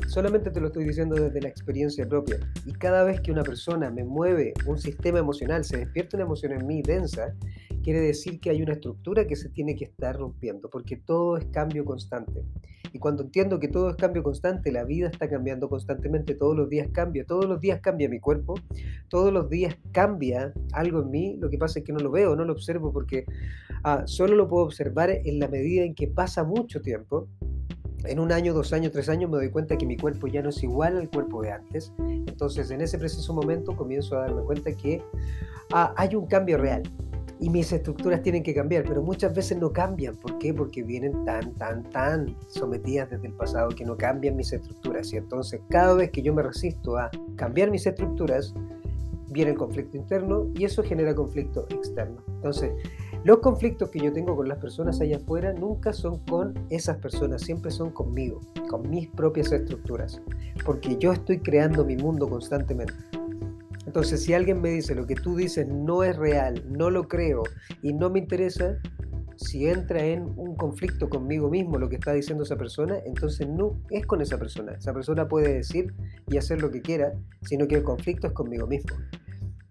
Solamente 0.09 0.51
te 0.51 0.61
lo 0.61 0.67
estoy 0.67 0.85
diciendo 0.85 1.15
desde 1.15 1.41
la 1.41 1.49
experiencia 1.49 2.09
propia. 2.09 2.39
Y 2.67 2.73
cada 2.73 3.05
vez 3.05 3.21
que 3.21 3.31
una 3.31 3.45
persona 3.45 3.91
me 3.91 4.03
mueve 4.03 4.53
un 4.67 4.79
sistema 4.79 5.21
emocional, 5.21 5.65
se 5.65 5.79
despierta 5.79 6.17
una 6.17 6.25
emoción 6.25 6.53
en 6.53 6.67
mí 6.67 6.83
densa, 6.83 7.35
quiere 7.85 8.01
decir 8.01 8.41
que 8.41 8.49
hay 8.49 8.63
una 8.63 8.73
estructura 8.73 9.27
que 9.27 9.37
se 9.37 9.51
tiene 9.51 9.77
que 9.77 9.85
estar 9.85 10.17
rompiendo, 10.17 10.71
porque 10.71 10.97
todo 10.97 11.37
es 11.37 11.45
cambio 11.47 11.85
constante. 11.85 12.43
Y 12.93 12.99
cuando 12.99 13.25
entiendo 13.25 13.61
que 13.61 13.69
todo 13.69 13.91
es 13.91 13.97
cambio 13.97 14.23
constante, 14.23 14.73
la 14.73 14.85
vida 14.85 15.09
está 15.09 15.29
cambiando 15.29 15.69
constantemente, 15.69 16.35
todos 16.35 16.57
los 16.57 16.71
días 16.71 16.89
cambia, 16.93 17.27
todos 17.27 17.45
los 17.45 17.61
días 17.61 17.81
cambia 17.81 18.09
mi 18.09 18.21
cuerpo, 18.21 18.55
todos 19.09 19.33
los 19.33 19.51
días 19.51 19.77
cambia 19.93 20.55
algo 20.73 21.03
en 21.03 21.11
mí, 21.11 21.37
lo 21.39 21.51
que 21.51 21.59
pasa 21.59 21.81
es 21.81 21.85
que 21.85 21.93
no 21.93 21.99
lo 21.99 22.11
veo, 22.11 22.35
no 22.35 22.45
lo 22.45 22.55
observo 22.55 22.91
porque 22.91 23.27
ah, 23.83 24.05
solo 24.07 24.35
lo 24.35 24.49
puedo 24.49 24.65
observar 24.65 25.11
en 25.11 25.39
la 25.39 25.49
medida 25.49 25.85
en 25.85 25.95
que 25.95 26.09
pasa 26.09 26.43
mucho 26.43 26.81
tiempo 26.81 27.29
en 28.05 28.19
un 28.19 28.33
año, 28.33 28.55
dos 28.55 28.73
años, 28.73 28.93
tres 28.93 29.09
años 29.09 29.31
me 29.31 29.37
doy 29.37 29.51
cuenta 29.51 29.77
que 29.77 29.87
mi 29.87 29.97
cuerpo 29.97 30.27
ya 30.27 30.43
no 30.43 30.51
es 30.51 30.63
igual 30.63 30.97
al 30.99 31.11
cuerpo 31.11 31.43
de 31.43 31.53
antes. 31.53 31.93
Entonces 31.99 32.71
en 32.71 32.81
ese 32.81 32.99
preciso 32.99 33.33
momento 33.33 33.77
comienzo 33.77 34.17
a 34.17 34.21
darme 34.21 34.43
cuenta 34.43 34.73
que 34.73 35.03
ah, 35.73 35.93
hay 35.97 36.15
un 36.15 36.27
cambio 36.27 36.59
real 36.59 36.83
y 37.45 37.51
mis 37.51 37.71
estructuras 37.75 38.23
tienen 38.23 38.43
que 38.43 38.55
cambiar, 38.55 38.85
pero 38.85 39.03
muchas 39.03 39.35
veces 39.35 39.59
no 39.59 39.71
cambian. 39.71 40.17
¿Por 40.17 40.39
qué? 40.39 40.55
Porque 40.55 40.83
vienen 40.83 41.27
tan, 41.27 41.53
tan, 41.57 41.83
tan 41.91 42.35
sometidas 42.49 43.11
desde 43.11 43.27
el 43.27 43.35
pasado 43.35 43.69
que 43.69 43.85
no 43.85 43.99
cambian 43.99 44.35
mis 44.35 44.51
estructuras. 44.55 45.13
Y 45.13 45.19
entonces 45.19 45.61
cada 45.69 45.93
vez 45.93 46.11
que 46.11 46.23
yo 46.23 46.33
me 46.33 46.43
resisto 46.43 46.97
a 46.97 47.11
cambiar 47.37 47.71
mis 47.71 47.87
estructuras, 47.87 48.55
viene 49.29 49.51
el 49.51 49.59
conflicto 49.59 49.99
interno 49.99 50.47
y 50.55 50.65
eso 50.65 50.83
genera 50.83 51.15
conflicto 51.15 51.67
externo. 51.69 52.23
Entonces, 52.29 52.73
los 53.25 53.41
conflictos 53.41 53.91
que 53.91 53.99
yo 53.99 54.11
tengo 54.11 54.35
con 54.35 54.49
las 54.49 54.57
personas 54.57 55.03
allá 55.03 55.19
afuera 55.19 55.53
nunca 55.53 55.93
son 55.93 56.21
con 56.21 56.55
esas 56.71 56.97
personas, 56.97 57.43
siempre 57.43 57.71
son 57.71 57.91
conmigo, 57.91 58.41
con 58.71 58.89
mis 58.89 59.09
propias 59.09 59.53
estructuras, 59.53 60.23
porque 60.65 60.97
yo 60.97 61.13
estoy 61.13 61.41
creando 61.41 61.85
mi 61.85 61.97
mundo 61.97 62.27
constantemente. 62.27 62.95
Entonces, 63.95 64.25
si 64.25 64.35
alguien 64.35 64.61
me 64.61 64.71
dice 64.71 64.93
lo 64.97 65.07
que 65.07 65.15
tú 65.15 65.37
dices 65.37 65.69
no 65.69 66.03
es 66.03 66.17
real, 66.17 66.65
no 66.69 66.91
lo 66.91 67.07
creo 67.07 67.45
y 67.81 67.93
no 67.93 68.11
me 68.11 68.19
interesa, 68.19 68.77
si 69.37 69.69
entra 69.69 70.05
en 70.05 70.33
un 70.37 70.57
conflicto 70.57 71.09
conmigo 71.09 71.49
mismo 71.49 71.79
lo 71.79 71.89
que 71.89 71.95
está 71.95 72.13
diciendo 72.13 72.43
esa 72.43 72.57
persona, 72.57 72.97
entonces 73.07 73.49
no 73.49 73.81
es 73.91 74.05
con 74.05 74.21
esa 74.21 74.37
persona. 74.37 74.73
Esa 74.73 74.93
persona 74.93 75.29
puede 75.29 75.55
decir 75.55 75.95
y 76.27 76.39
hacer 76.39 76.61
lo 76.61 76.73
que 76.73 76.83
quiera, 76.83 77.13
sino 77.43 77.69
que 77.69 77.77
el 77.77 77.85
conflicto 77.85 78.27
es 78.27 78.33
conmigo 78.33 78.67
mismo. 78.67 78.97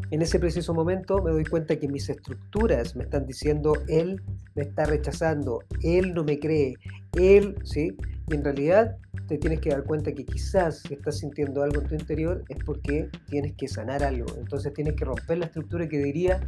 En 0.10 0.22
ese 0.22 0.40
preciso 0.40 0.74
momento 0.74 1.22
me 1.22 1.32
doy 1.32 1.44
cuenta 1.44 1.76
que 1.76 1.90
mis 1.90 2.08
estructuras 2.08 2.96
me 2.96 3.04
están 3.04 3.26
diciendo, 3.26 3.74
él 3.90 4.24
me 4.56 4.64
está 4.64 4.86
rechazando, 4.86 5.60
él 5.82 6.14
no 6.14 6.24
me 6.24 6.40
cree, 6.40 6.76
él, 7.18 7.58
¿sí? 7.66 7.98
En 8.34 8.44
realidad 8.44 8.98
te 9.28 9.38
tienes 9.38 9.60
que 9.60 9.70
dar 9.70 9.84
cuenta 9.84 10.12
que 10.12 10.26
quizás 10.26 10.80
si 10.80 10.96
estás 10.96 11.20
sintiendo 11.20 11.64
algo 11.64 11.82
en 11.82 11.88
tu 11.88 11.96
interior 11.96 12.44
es 12.50 12.58
porque 12.66 13.10
tienes 13.30 13.54
que 13.54 13.68
sanar 13.68 14.04
algo. 14.04 14.28
Entonces 14.38 14.74
tienes 14.74 14.96
que 14.96 15.06
romper 15.06 15.38
la 15.38 15.46
estructura 15.46 15.88
que 15.88 16.00
diría, 16.00 16.42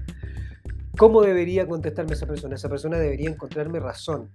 ¿cómo 0.98 1.22
debería 1.22 1.68
contestarme 1.68 2.14
esa 2.14 2.26
persona? 2.26 2.56
Esa 2.56 2.70
persona 2.70 2.98
debería 2.98 3.30
encontrarme 3.30 3.80
razón. 3.80 4.30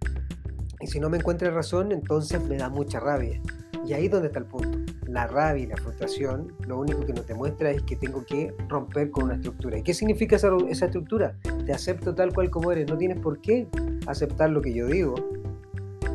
Y 0.81 0.87
si 0.87 1.01
no 1.01 1.11
me 1.11 1.19
encuentra 1.19 1.51
razón, 1.51 1.93
entonces 1.93 2.43
me 2.43 2.57
da 2.57 2.69
mucha 2.69 3.01
rabia. 3.01 3.41
Y 3.87 3.93
ahí 3.93 4.07
es 4.07 4.11
donde 4.11 4.29
está 4.29 4.39
el 4.39 4.47
punto 4.47 4.79
la 5.11 5.27
rabia 5.27 5.65
y 5.65 5.67
la 5.67 5.77
frustración, 5.77 6.53
lo 6.67 6.79
único 6.79 7.05
que 7.05 7.13
nos 7.13 7.27
demuestra 7.27 7.71
es 7.71 7.83
que 7.83 7.97
tengo 7.97 8.25
que 8.25 8.55
romper 8.69 9.11
con 9.11 9.25
una 9.25 9.35
estructura. 9.35 9.79
¿Y 9.79 9.83
qué 9.83 9.93
significa 9.93 10.37
esa, 10.37 10.51
esa 10.69 10.87
estructura? 10.87 11.37
Te 11.67 11.73
acepto 11.73 12.15
tal 12.15 12.33
cual 12.33 12.51
como 12.51 12.71
eres. 12.71 12.89
No 12.89 12.97
tienes 12.97 13.19
por 13.19 13.41
qué 13.41 13.67
aceptar 14.07 14.51
lo 14.51 14.63
que 14.63 14.73
yo 14.73 14.87
digo, 14.87 15.15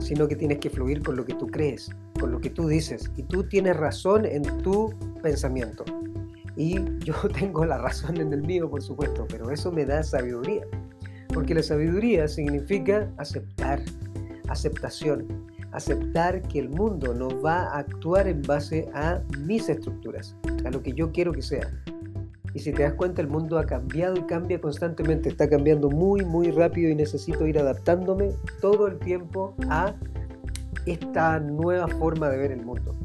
sino 0.06 0.28
que 0.28 0.36
tienes 0.36 0.60
que 0.60 0.70
fluir 0.70 1.02
con 1.02 1.16
lo 1.16 1.26
que 1.26 1.34
tú 1.34 1.48
crees, 1.48 1.90
con 2.20 2.32
lo 2.32 2.40
que 2.40 2.52
tú 2.52 2.68
dices. 2.68 3.12
Y 3.18 3.24
tú 3.24 3.44
tienes 3.44 3.76
razón 3.76 4.26
en 4.26 4.44
tu 4.62 4.94
pensamiento. 5.24 5.84
Y 6.56 6.76
yo 7.00 7.16
tengo 7.40 7.66
la 7.66 7.80
razón 7.80 8.18
en 8.18 8.32
el 8.32 8.44
mío, 8.44 8.70
por 8.70 8.84
supuesto, 8.84 9.26
pero 9.28 9.50
eso 9.50 9.72
me 9.72 9.84
da 9.84 10.04
sabiduría. 10.04 10.64
Porque 11.34 11.56
la 11.56 11.64
sabiduría 11.64 12.28
significa 12.28 13.12
aceptar, 13.18 13.82
aceptación 14.48 15.26
aceptar 15.76 16.42
que 16.44 16.60
el 16.60 16.70
mundo 16.70 17.14
no 17.14 17.28
va 17.42 17.64
a 17.64 17.80
actuar 17.80 18.28
en 18.28 18.42
base 18.42 18.90
a 18.94 19.22
mis 19.40 19.68
estructuras, 19.68 20.36
a 20.64 20.70
lo 20.70 20.82
que 20.82 20.94
yo 20.94 21.12
quiero 21.12 21.34
que 21.34 21.42
sea. 21.42 21.70
Y 22.56 22.60
si 22.60 22.72
te 22.72 22.84
das 22.84 22.94
cuenta, 22.94 23.22
el 23.22 23.28
mundo 23.28 23.60
ha 23.60 23.66
cambiado 23.66 24.16
y 24.16 24.22
cambia 24.22 24.62
constantemente, 24.62 25.28
está 25.28 25.50
cambiando 25.50 25.90
muy, 25.90 26.24
muy 26.24 26.52
rápido 26.52 26.90
y 26.90 26.96
necesito 26.96 27.46
ir 27.46 27.60
adaptándome 27.60 28.32
todo 28.62 28.88
el 28.88 28.98
tiempo 28.98 29.54
a 29.70 29.94
esta 30.86 31.38
nueva 31.42 31.90
forma 31.90 32.30
de 32.30 32.38
ver 32.38 32.52
el 32.54 32.66
mundo. 32.66 32.96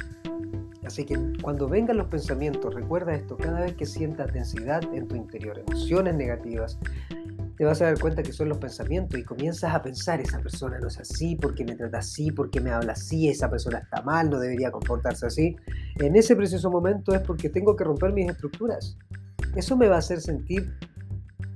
Así 0.84 1.04
que 1.04 1.18
cuando 1.42 1.68
vengan 1.68 1.96
los 1.96 2.06
pensamientos, 2.06 2.72
recuerda 2.72 3.12
esto, 3.12 3.36
cada 3.36 3.62
vez 3.62 3.74
que 3.74 3.86
sientas 3.86 4.32
densidad 4.32 4.82
en 4.94 5.08
tu 5.08 5.16
interior, 5.16 5.58
emociones 5.58 6.14
negativas, 6.14 6.78
te 7.56 7.64
vas 7.64 7.82
a 7.82 7.86
dar 7.86 7.98
cuenta 7.98 8.22
que 8.22 8.32
son 8.32 8.48
los 8.48 8.58
pensamientos 8.58 9.18
y 9.18 9.24
comienzas 9.24 9.74
a 9.74 9.82
pensar, 9.82 10.20
esa 10.20 10.38
persona 10.38 10.78
no 10.78 10.86
es 10.86 10.98
así, 11.00 11.34
porque 11.34 11.64
me 11.64 11.74
trata 11.74 11.98
así, 11.98 12.30
porque 12.30 12.60
me 12.60 12.70
habla 12.70 12.92
así, 12.92 13.28
esa 13.28 13.50
persona 13.50 13.78
está 13.78 14.00
mal, 14.02 14.30
no 14.30 14.38
debería 14.38 14.70
comportarse 14.70 15.26
así. 15.26 15.56
En 15.96 16.14
ese 16.14 16.36
preciso 16.36 16.70
momento 16.70 17.12
es 17.14 17.20
porque 17.20 17.48
tengo 17.48 17.74
que 17.74 17.82
romper 17.82 18.12
mis 18.12 18.30
estructuras. 18.30 18.96
Eso 19.54 19.76
me 19.76 19.88
va 19.88 19.96
a 19.96 19.98
hacer 19.98 20.20
sentir 20.20 20.74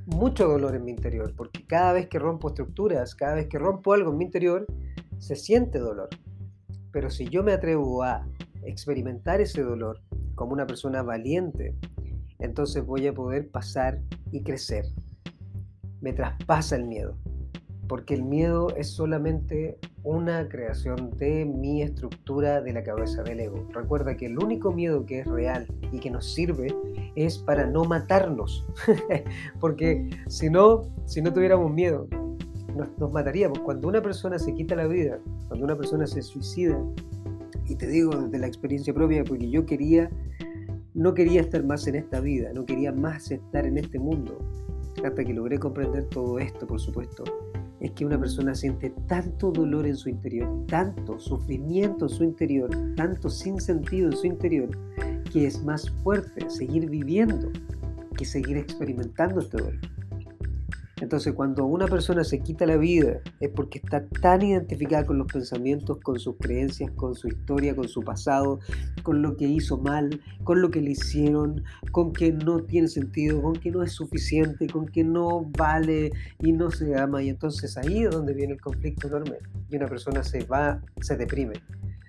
mucho 0.06 0.48
dolor 0.48 0.74
en 0.74 0.84
mi 0.84 0.90
interior, 0.90 1.34
porque 1.36 1.64
cada 1.66 1.92
vez 1.92 2.08
que 2.08 2.18
rompo 2.18 2.48
estructuras, 2.48 3.14
cada 3.14 3.36
vez 3.36 3.48
que 3.48 3.58
rompo 3.58 3.92
algo 3.92 4.10
en 4.10 4.18
mi 4.18 4.24
interior, 4.24 4.66
se 5.18 5.36
siente 5.36 5.78
dolor. 5.78 6.08
Pero 6.92 7.10
si 7.10 7.26
yo 7.28 7.42
me 7.42 7.52
atrevo 7.52 8.02
a 8.02 8.26
experimentar 8.62 9.40
ese 9.40 9.62
dolor 9.62 10.00
como 10.34 10.52
una 10.52 10.66
persona 10.66 11.02
valiente, 11.02 11.76
entonces 12.38 12.84
voy 12.84 13.06
a 13.06 13.14
poder 13.14 13.50
pasar 13.50 14.00
y 14.30 14.42
crecer 14.42 14.84
me 16.04 16.12
traspasa 16.12 16.76
el 16.76 16.84
miedo, 16.84 17.16
porque 17.88 18.12
el 18.12 18.24
miedo 18.24 18.68
es 18.76 18.90
solamente 18.90 19.78
una 20.04 20.46
creación 20.48 21.10
de 21.16 21.46
mi 21.46 21.82
estructura 21.82 22.60
de 22.60 22.74
la 22.74 22.82
cabeza 22.82 23.22
del 23.22 23.40
ego. 23.40 23.66
Recuerda 23.72 24.16
que 24.16 24.26
el 24.26 24.38
único 24.38 24.70
miedo 24.70 25.04
que 25.06 25.20
es 25.20 25.26
real 25.26 25.66
y 25.92 25.98
que 25.98 26.10
nos 26.10 26.32
sirve 26.32 26.74
es 27.16 27.38
para 27.38 27.66
no 27.66 27.84
matarnos, 27.84 28.66
porque 29.60 30.10
si 30.28 30.50
no, 30.50 30.82
si 31.06 31.22
no 31.22 31.32
tuviéramos 31.32 31.72
miedo, 31.72 32.06
nos, 32.76 32.96
nos 32.98 33.12
mataríamos. 33.12 33.58
Cuando 33.60 33.88
una 33.88 34.02
persona 34.02 34.38
se 34.38 34.54
quita 34.54 34.76
la 34.76 34.86
vida, 34.86 35.18
cuando 35.48 35.64
una 35.64 35.76
persona 35.76 36.06
se 36.06 36.20
suicida, 36.20 36.78
y 37.66 37.76
te 37.76 37.86
digo 37.86 38.14
desde 38.14 38.38
la 38.38 38.46
experiencia 38.46 38.92
propia, 38.92 39.24
porque 39.24 39.48
yo 39.48 39.64
quería, 39.64 40.10
no 40.92 41.14
quería 41.14 41.40
estar 41.40 41.64
más 41.64 41.86
en 41.86 41.94
esta 41.94 42.20
vida, 42.20 42.52
no 42.52 42.66
quería 42.66 42.92
más 42.92 43.30
estar 43.30 43.64
en 43.64 43.78
este 43.78 43.98
mundo, 43.98 44.38
hasta 45.02 45.24
que 45.24 45.32
logré 45.32 45.58
comprender 45.58 46.04
todo 46.10 46.38
esto, 46.38 46.66
por 46.66 46.78
supuesto, 46.78 47.24
es 47.84 47.92
que 47.92 48.06
una 48.06 48.18
persona 48.18 48.54
siente 48.54 48.94
tanto 49.06 49.52
dolor 49.52 49.86
en 49.86 49.96
su 49.96 50.08
interior, 50.08 50.48
tanto 50.68 51.20
sufrimiento 51.20 52.06
en 52.06 52.08
su 52.08 52.24
interior, 52.24 52.70
tanto 52.96 53.28
sin 53.28 53.60
sentido 53.60 54.10
en 54.10 54.16
su 54.16 54.26
interior, 54.26 54.70
que 55.30 55.46
es 55.46 55.62
más 55.62 55.90
fuerte 56.02 56.48
seguir 56.48 56.88
viviendo 56.88 57.50
que 58.16 58.24
seguir 58.24 58.56
experimentando 58.56 59.40
este 59.40 59.58
dolor. 59.58 59.93
Entonces, 61.04 61.34
cuando 61.34 61.66
una 61.66 61.86
persona 61.86 62.24
se 62.24 62.40
quita 62.40 62.64
la 62.64 62.78
vida 62.78 63.20
es 63.38 63.50
porque 63.50 63.78
está 63.78 64.06
tan 64.08 64.40
identificada 64.40 65.04
con 65.04 65.18
los 65.18 65.30
pensamientos, 65.30 65.98
con 66.02 66.18
sus 66.18 66.36
creencias, 66.38 66.90
con 66.92 67.14
su 67.14 67.28
historia, 67.28 67.76
con 67.76 67.88
su 67.88 68.00
pasado, 68.00 68.58
con 69.02 69.20
lo 69.20 69.36
que 69.36 69.46
hizo 69.46 69.76
mal, 69.76 70.18
con 70.44 70.62
lo 70.62 70.70
que 70.70 70.80
le 70.80 70.92
hicieron, 70.92 71.62
con 71.92 72.14
que 72.14 72.32
no 72.32 72.60
tiene 72.64 72.88
sentido, 72.88 73.42
con 73.42 73.52
que 73.52 73.70
no 73.70 73.82
es 73.82 73.92
suficiente, 73.92 74.66
con 74.66 74.86
que 74.86 75.04
no 75.04 75.44
vale 75.58 76.10
y 76.38 76.52
no 76.52 76.70
se 76.70 76.98
ama. 76.98 77.22
Y 77.22 77.28
entonces 77.28 77.76
ahí 77.76 78.04
es 78.04 78.10
donde 78.10 78.32
viene 78.32 78.54
el 78.54 78.60
conflicto 78.62 79.08
enorme. 79.08 79.36
Y 79.68 79.76
una 79.76 79.88
persona 79.88 80.24
se 80.24 80.44
va, 80.44 80.80
se 81.02 81.18
deprime, 81.18 81.62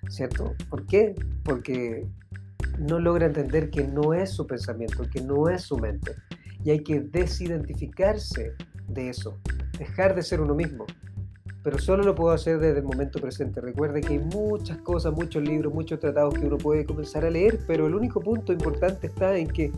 ¿cierto? 0.07 0.53
¿Por 0.69 0.85
qué? 0.85 1.15
Porque 1.43 2.07
no 2.79 3.01
logra 3.01 3.25
entender 3.25 3.71
que 3.71 3.85
no 3.85 4.13
es 4.13 4.29
su 4.29 4.47
pensamiento, 4.47 5.03
que 5.11 5.19
no 5.19 5.49
es 5.49 5.63
su 5.63 5.77
mente. 5.77 6.13
Y 6.63 6.69
hay 6.69 6.79
que 6.79 7.01
desidentificarse 7.01 8.53
de 8.87 9.09
eso, 9.09 9.37
dejar 9.77 10.15
de 10.15 10.21
ser 10.21 10.41
uno 10.41 10.55
mismo. 10.55 10.85
Pero 11.63 11.79
solo 11.79 12.03
lo 12.03 12.13
puedo 12.13 12.31
hacer 12.31 12.59
desde 12.59 12.79
el 12.79 12.83
momento 12.83 13.19
presente. 13.19 13.59
Recuerde 13.59 14.01
que 14.01 14.13
hay 14.13 14.19
muchas 14.19 14.77
cosas, 14.77 15.13
muchos 15.13 15.41
libros, 15.41 15.73
muchos 15.73 15.99
tratados 15.99 16.35
que 16.35 16.45
uno 16.45 16.57
puede 16.57 16.85
comenzar 16.85 17.25
a 17.25 17.29
leer, 17.31 17.59
pero 17.65 17.87
el 17.87 17.95
único 17.95 18.21
punto 18.21 18.53
importante 18.53 19.07
está 19.07 19.35
en 19.35 19.47
que 19.47 19.71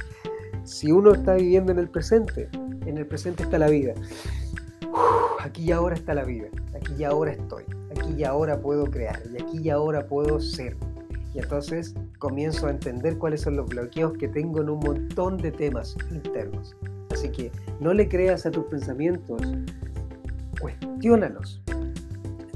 si 0.66 0.92
uno 0.92 1.14
está 1.14 1.36
viviendo 1.36 1.72
en 1.72 1.80
el 1.80 1.90
presente, 1.90 2.50
en 2.86 2.98
el 2.98 3.06
presente 3.06 3.44
está 3.44 3.58
la 3.58 3.70
vida. 3.70 3.94
aquí 5.40 5.64
y 5.64 5.72
ahora 5.72 5.96
está 5.96 6.14
la 6.14 6.26
vida, 6.26 6.48
aquí 6.76 6.94
y 7.00 7.04
ahora 7.06 7.32
estoy, 7.32 7.64
aquí 7.92 8.16
y 8.18 8.24
ahora 8.26 8.60
puedo 8.60 8.86
crear, 8.86 9.22
y 9.32 9.42
aquí 9.42 9.62
y 9.62 9.70
ahora 9.70 10.06
puedo 10.08 10.42
ser. 10.42 10.76
Y 11.34 11.40
entonces 11.40 11.96
comienzo 12.20 12.68
a 12.68 12.72
entender 12.72 13.18
cuáles 13.18 13.42
son 13.42 13.56
los 13.56 13.68
bloqueos 13.70 14.14
que 14.18 14.28
tengo 14.28 14.62
en 14.62 14.70
un 14.70 14.80
montón 14.80 15.38
de 15.38 15.52
temas 15.52 15.96
internos. 16.12 16.76
Así 17.18 17.30
que 17.30 17.52
no 17.80 17.96
le 17.96 18.08
creas 18.08 18.46
a 18.46 18.52
tus 18.52 18.66
pensamientos, 18.66 19.42
cuestiónalos. 20.62 21.60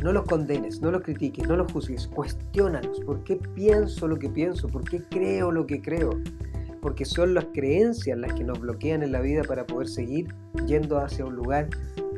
No 0.03 0.13
los 0.13 0.25
condenes, 0.25 0.82
no 0.82 0.91
los 0.91 1.01
critiques, 1.01 1.48
no 1.48 1.56
los 1.56 1.72
juzgues, 1.72 2.08
cuestiónalos. 2.08 3.00
¿Por 3.00 3.24
qué 3.24 3.38
pienso 3.56 4.08
lo 4.08 4.20
que 4.20 4.30
pienso? 4.30 4.68
¿Por 4.68 4.84
qué 4.84 5.01
creo 5.10 5.51
lo 5.51 5.65
que 5.65 5.82
creo? 5.82 6.12
Porque 6.80 7.06
son 7.06 7.34
las 7.34 7.46
creencias 7.53 8.20
las 8.20 8.34
que 8.34 8.44
nos 8.44 8.60
bloquean 8.60 9.01
en 9.01 9.12
la 9.12 9.22
vida 9.22 9.41
para 9.41 9.65
poder 9.65 9.88
seguir 9.88 10.27
yendo 10.68 11.00
hacia 11.00 11.25
un 11.25 11.36
lugar 11.36 11.68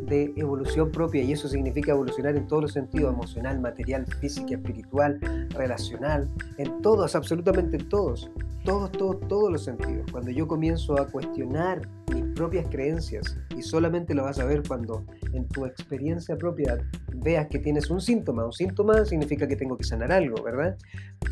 de 0.01 0.33
evolución 0.35 0.91
propia 0.91 1.23
y 1.23 1.31
eso 1.31 1.47
significa 1.47 1.93
evolucionar 1.93 2.35
en 2.35 2.47
todos 2.47 2.63
los 2.63 2.73
sentidos, 2.73 3.13
emocional, 3.13 3.59
material, 3.61 4.05
física, 4.19 4.55
espiritual, 4.55 5.19
relacional, 5.51 6.27
en 6.57 6.81
todos, 6.81 7.15
absolutamente 7.15 7.77
en 7.77 7.87
todos, 7.89 8.29
todos, 8.63 8.91
todos, 8.91 9.19
todos 9.27 9.51
los 9.51 9.63
sentidos. 9.63 10.05
Cuando 10.11 10.31
yo 10.31 10.47
comienzo 10.47 10.99
a 10.99 11.07
cuestionar 11.07 11.87
mis 12.13 12.22
propias 12.33 12.67
creencias 12.69 13.37
y 13.55 13.61
solamente 13.61 14.13
lo 14.13 14.23
vas 14.23 14.39
a 14.39 14.45
ver 14.45 14.63
cuando 14.67 15.05
en 15.33 15.47
tu 15.47 15.65
experiencia 15.65 16.37
propia 16.37 16.77
veas 17.15 17.47
que 17.47 17.59
tienes 17.59 17.89
un 17.89 18.01
síntoma. 18.01 18.45
Un 18.45 18.53
síntoma 18.53 19.05
significa 19.05 19.47
que 19.47 19.55
tengo 19.55 19.77
que 19.77 19.83
sanar 19.83 20.11
algo, 20.11 20.41
¿verdad? 20.43 20.77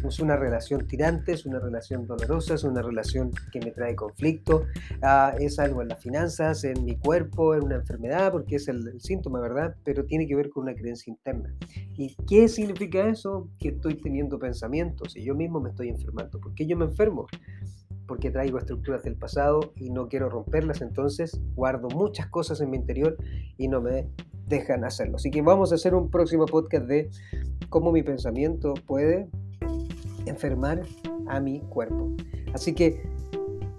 Es 0.08 0.20
una 0.20 0.36
relación 0.36 0.88
tirante, 0.88 1.34
es 1.34 1.46
una 1.46 1.60
relación 1.60 2.08
dolorosa, 2.08 2.56
es 2.56 2.64
una 2.64 2.82
relación 2.82 3.32
que 3.52 3.60
me 3.60 3.72
trae 3.72 3.96
conflicto, 3.96 4.66
ah, 5.02 5.34
es 5.40 5.60
algo 5.60 5.82
en 5.82 5.90
las 5.90 6.00
finanzas, 6.02 6.64
en 6.64 6.84
mi 6.86 6.96
cuerpo, 6.98 7.56
en 7.56 7.64
una 7.64 7.76
enfermedad, 7.76 8.32
porque 8.32 8.56
es 8.56 8.68
el, 8.68 8.88
el 8.88 9.02
síntoma, 9.02 9.40
¿verdad? 9.40 9.76
Pero 9.84 10.06
tiene 10.06 10.28
que 10.28 10.36
ver 10.36 10.50
con 10.50 10.64
una 10.64 10.76
creencia 10.76 11.12
interna. 11.12 11.54
¿Y 11.98 12.16
qué 12.28 12.48
significa 12.48 13.08
eso? 13.08 13.50
Que 13.60 13.70
estoy 13.70 13.96
teniendo 13.96 14.40
pensamientos 14.40 15.16
y 15.16 15.24
yo 15.24 15.36
mismo 15.36 15.60
me 15.60 15.70
estoy 15.70 15.90
enfermando. 15.90 16.40
¿Por 16.40 16.54
qué 16.56 16.66
yo 16.66 16.78
me 16.78 16.86
enfermo? 16.86 17.28
Porque 18.08 18.32
traigo 18.32 18.58
estructuras 18.58 19.04
del 19.04 19.16
pasado 19.16 19.74
y 19.76 19.90
no 19.90 20.08
quiero 20.08 20.30
romperlas, 20.30 20.82
entonces 20.82 21.40
guardo 21.56 21.90
muchas 21.90 22.28
cosas 22.28 22.62
en 22.62 22.70
mi 22.70 22.78
interior 22.78 23.18
y 23.58 23.68
no 23.68 23.82
me 23.82 24.08
dejan 24.48 24.84
hacerlo. 24.84 25.16
Así 25.16 25.32
que 25.32 25.42
vamos 25.42 25.72
a 25.72 25.76
hacer 25.76 25.96
un 25.96 26.10
próximo 26.10 26.46
podcast 26.46 26.86
de 26.86 27.10
cómo 27.70 27.92
mi 27.92 28.04
pensamiento 28.04 28.74
puede 28.86 29.30
enfermar 30.26 30.82
a 31.28 31.40
mi 31.40 31.62
cuerpo. 31.62 32.16
Así 32.54 32.74
que 32.74 33.02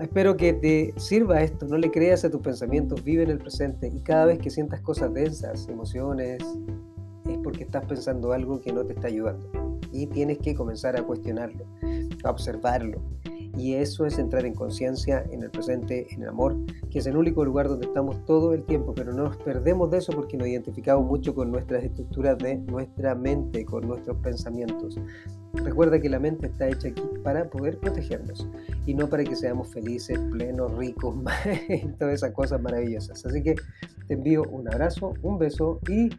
espero 0.01 0.37
que 0.37 0.55
te 0.55 0.95
sirva 0.97 1.43
esto, 1.43 1.67
no 1.67 1.77
le 1.77 1.91
creas 1.91 2.25
a 2.25 2.31
tus 2.31 2.41
pensamientos, 2.41 3.05
vive 3.05 3.23
en 3.23 3.31
el 3.31 3.39
presente 3.39 3.89
y 3.89 4.01
cada 4.01 4.27
vez 4.27 4.39
que 4.39 4.51
sientas 4.51 4.81
cosas 4.81 5.13
densas, 5.13 5.69
emociones, 5.69 6.43
es 7.29 7.39
porque 7.45 7.65
estás 7.65 7.85
pensando 7.85 8.33
algo 8.33 8.61
que 8.61 8.73
no 8.73 8.85
te 8.85 8.95
está 8.95 9.09
ayudando 9.09 9.49
y 9.93 10.07
tienes 10.07 10.39
que 10.39 10.55
comenzar 10.55 10.97
a 10.99 11.03
cuestionarlo, 11.03 11.65
a 12.25 12.31
observarlo 12.31 13.01
y 13.57 13.75
eso 13.75 14.07
es 14.07 14.19
entrar 14.19 14.47
en 14.47 14.55
conciencia, 14.55 15.25
en 15.31 15.43
el 15.43 15.51
presente, 15.51 16.07
en 16.11 16.23
el 16.23 16.29
amor, 16.29 16.57
que 16.91 16.99
es 16.99 17.07
el 17.07 17.17
único 17.17 17.45
lugar 17.45 17.69
donde 17.69 17.87
estamos 17.87 18.25
todo 18.25 18.55
el 18.55 18.65
tiempo, 18.65 18.95
pero 18.95 19.13
no 19.13 19.25
nos 19.25 19.37
perdemos 19.39 19.91
de 19.91 19.99
eso 19.99 20.13
porque 20.13 20.37
nos 20.37 20.49
identificamos 20.49 21.05
mucho 21.05 21.35
con 21.35 21.51
nuestras 21.51 21.85
estructuras 21.85 22.39
de 22.39 22.57
nuestra 22.57 23.15
mente, 23.15 23.65
con 23.65 23.87
nuestros 23.87 24.17
pensamientos. 24.19 24.99
Recuerda 25.55 26.01
que 26.01 26.09
la 26.09 26.19
mente 26.19 26.47
está 26.47 26.69
hecha 26.69 26.89
aquí 26.89 27.03
para 27.23 27.49
poder 27.51 27.79
protegernos 27.79 28.49
y 28.87 28.95
no 28.95 29.09
para 29.09 29.23
que 29.25 29.37
seamos 29.37 29.69
felices, 29.69 30.19
plenos, 30.31 30.75
ricos, 30.77 31.15
todas 31.99 32.15
esas 32.15 32.33
cosas 32.33 32.61
maravillosas. 32.63 33.25
Así 33.27 33.43
que 33.43 33.57
te 34.09 34.15
envío 34.15 34.45
un 34.45 34.67
abrazo, 34.69 35.13
un 35.23 35.39
beso 35.39 35.79
y 35.89 36.11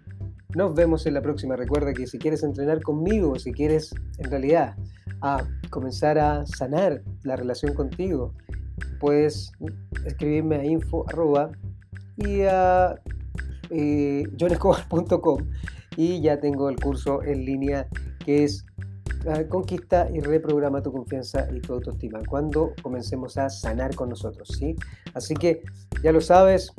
nos 0.55 0.75
vemos 0.75 1.07
en 1.07 1.15
la 1.15 1.21
próxima. 1.21 1.55
Recuerda 1.55 1.93
que 1.93 2.05
si 2.05 2.19
quieres 2.19 2.43
entrenar 2.43 2.81
conmigo, 2.83 3.39
si 3.39 3.53
quieres 3.53 3.95
en 4.19 4.29
realidad 4.29 4.75
a 5.23 5.43
comenzar 5.69 6.19
a 6.19 6.45
sanar 6.45 7.01
la 7.23 7.35
relación 7.35 7.73
contigo, 7.73 8.33
puedes 8.99 9.51
escribirme 10.05 10.57
a 10.57 10.65
info 10.65 11.05
y 12.17 12.41
a 12.41 12.95
eh, 13.69 14.25
y 15.95 16.21
ya 16.21 16.39
tengo 16.39 16.69
el 16.69 16.75
curso 16.75 17.23
en 17.23 17.45
línea 17.45 17.87
que 18.25 18.43
es 18.43 18.65
ah, 19.27 19.43
Conquista 19.47 20.09
y 20.13 20.19
reprograma 20.19 20.81
tu 20.81 20.91
confianza 20.91 21.47
y 21.51 21.61
tu 21.61 21.73
autoestima 21.73 22.19
cuando 22.27 22.73
comencemos 22.81 23.37
a 23.37 23.49
sanar 23.49 23.95
con 23.95 24.09
nosotros, 24.09 24.49
¿sí? 24.59 24.75
Así 25.13 25.33
que 25.35 25.63
ya 26.03 26.11
lo 26.11 26.19
sabes, 26.19 26.73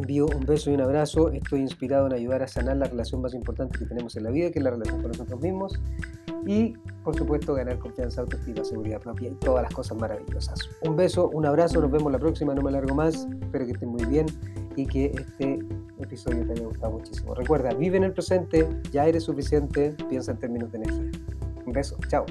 envío 0.00 0.26
un 0.26 0.44
beso 0.44 0.70
y 0.70 0.74
un 0.74 0.80
abrazo. 0.80 1.30
Estoy 1.30 1.60
inspirado 1.60 2.06
en 2.06 2.12
ayudar 2.12 2.42
a 2.42 2.48
sanar 2.48 2.76
la 2.76 2.86
relación 2.86 3.20
más 3.20 3.34
importante 3.34 3.78
que 3.78 3.84
tenemos 3.84 4.16
en 4.16 4.24
la 4.24 4.30
vida, 4.30 4.50
que 4.50 4.58
es 4.58 4.64
la 4.64 4.70
relación 4.70 5.00
con 5.00 5.10
nosotros 5.12 5.40
mismos. 5.40 5.80
Y, 6.46 6.74
por 7.04 7.16
supuesto, 7.16 7.54
ganar 7.54 7.78
confianza, 7.78 8.22
autoestima, 8.22 8.64
seguridad 8.64 9.00
propia 9.00 9.28
y 9.28 9.34
todas 9.34 9.62
las 9.62 9.74
cosas 9.74 9.98
maravillosas. 9.98 10.58
Un 10.82 10.96
beso, 10.96 11.28
un 11.28 11.44
abrazo, 11.44 11.80
nos 11.80 11.90
vemos 11.90 12.10
la 12.10 12.18
próxima, 12.18 12.54
no 12.54 12.62
me 12.62 12.70
largo 12.70 12.94
más. 12.94 13.28
Espero 13.42 13.66
que 13.66 13.72
estén 13.72 13.90
muy 13.90 14.04
bien 14.06 14.26
y 14.76 14.86
que 14.86 15.06
este 15.06 15.58
episodio 15.98 16.46
te 16.46 16.52
haya 16.52 16.64
gustado 16.64 16.92
muchísimo. 16.92 17.34
Recuerda, 17.34 17.74
vive 17.74 17.98
en 17.98 18.04
el 18.04 18.12
presente, 18.12 18.68
ya 18.90 19.06
eres 19.06 19.24
suficiente, 19.24 19.94
piensa 20.08 20.32
en 20.32 20.38
términos 20.38 20.72
de 20.72 20.78
energía. 20.78 21.10
Un 21.66 21.72
beso, 21.72 21.96
chao. 22.08 22.24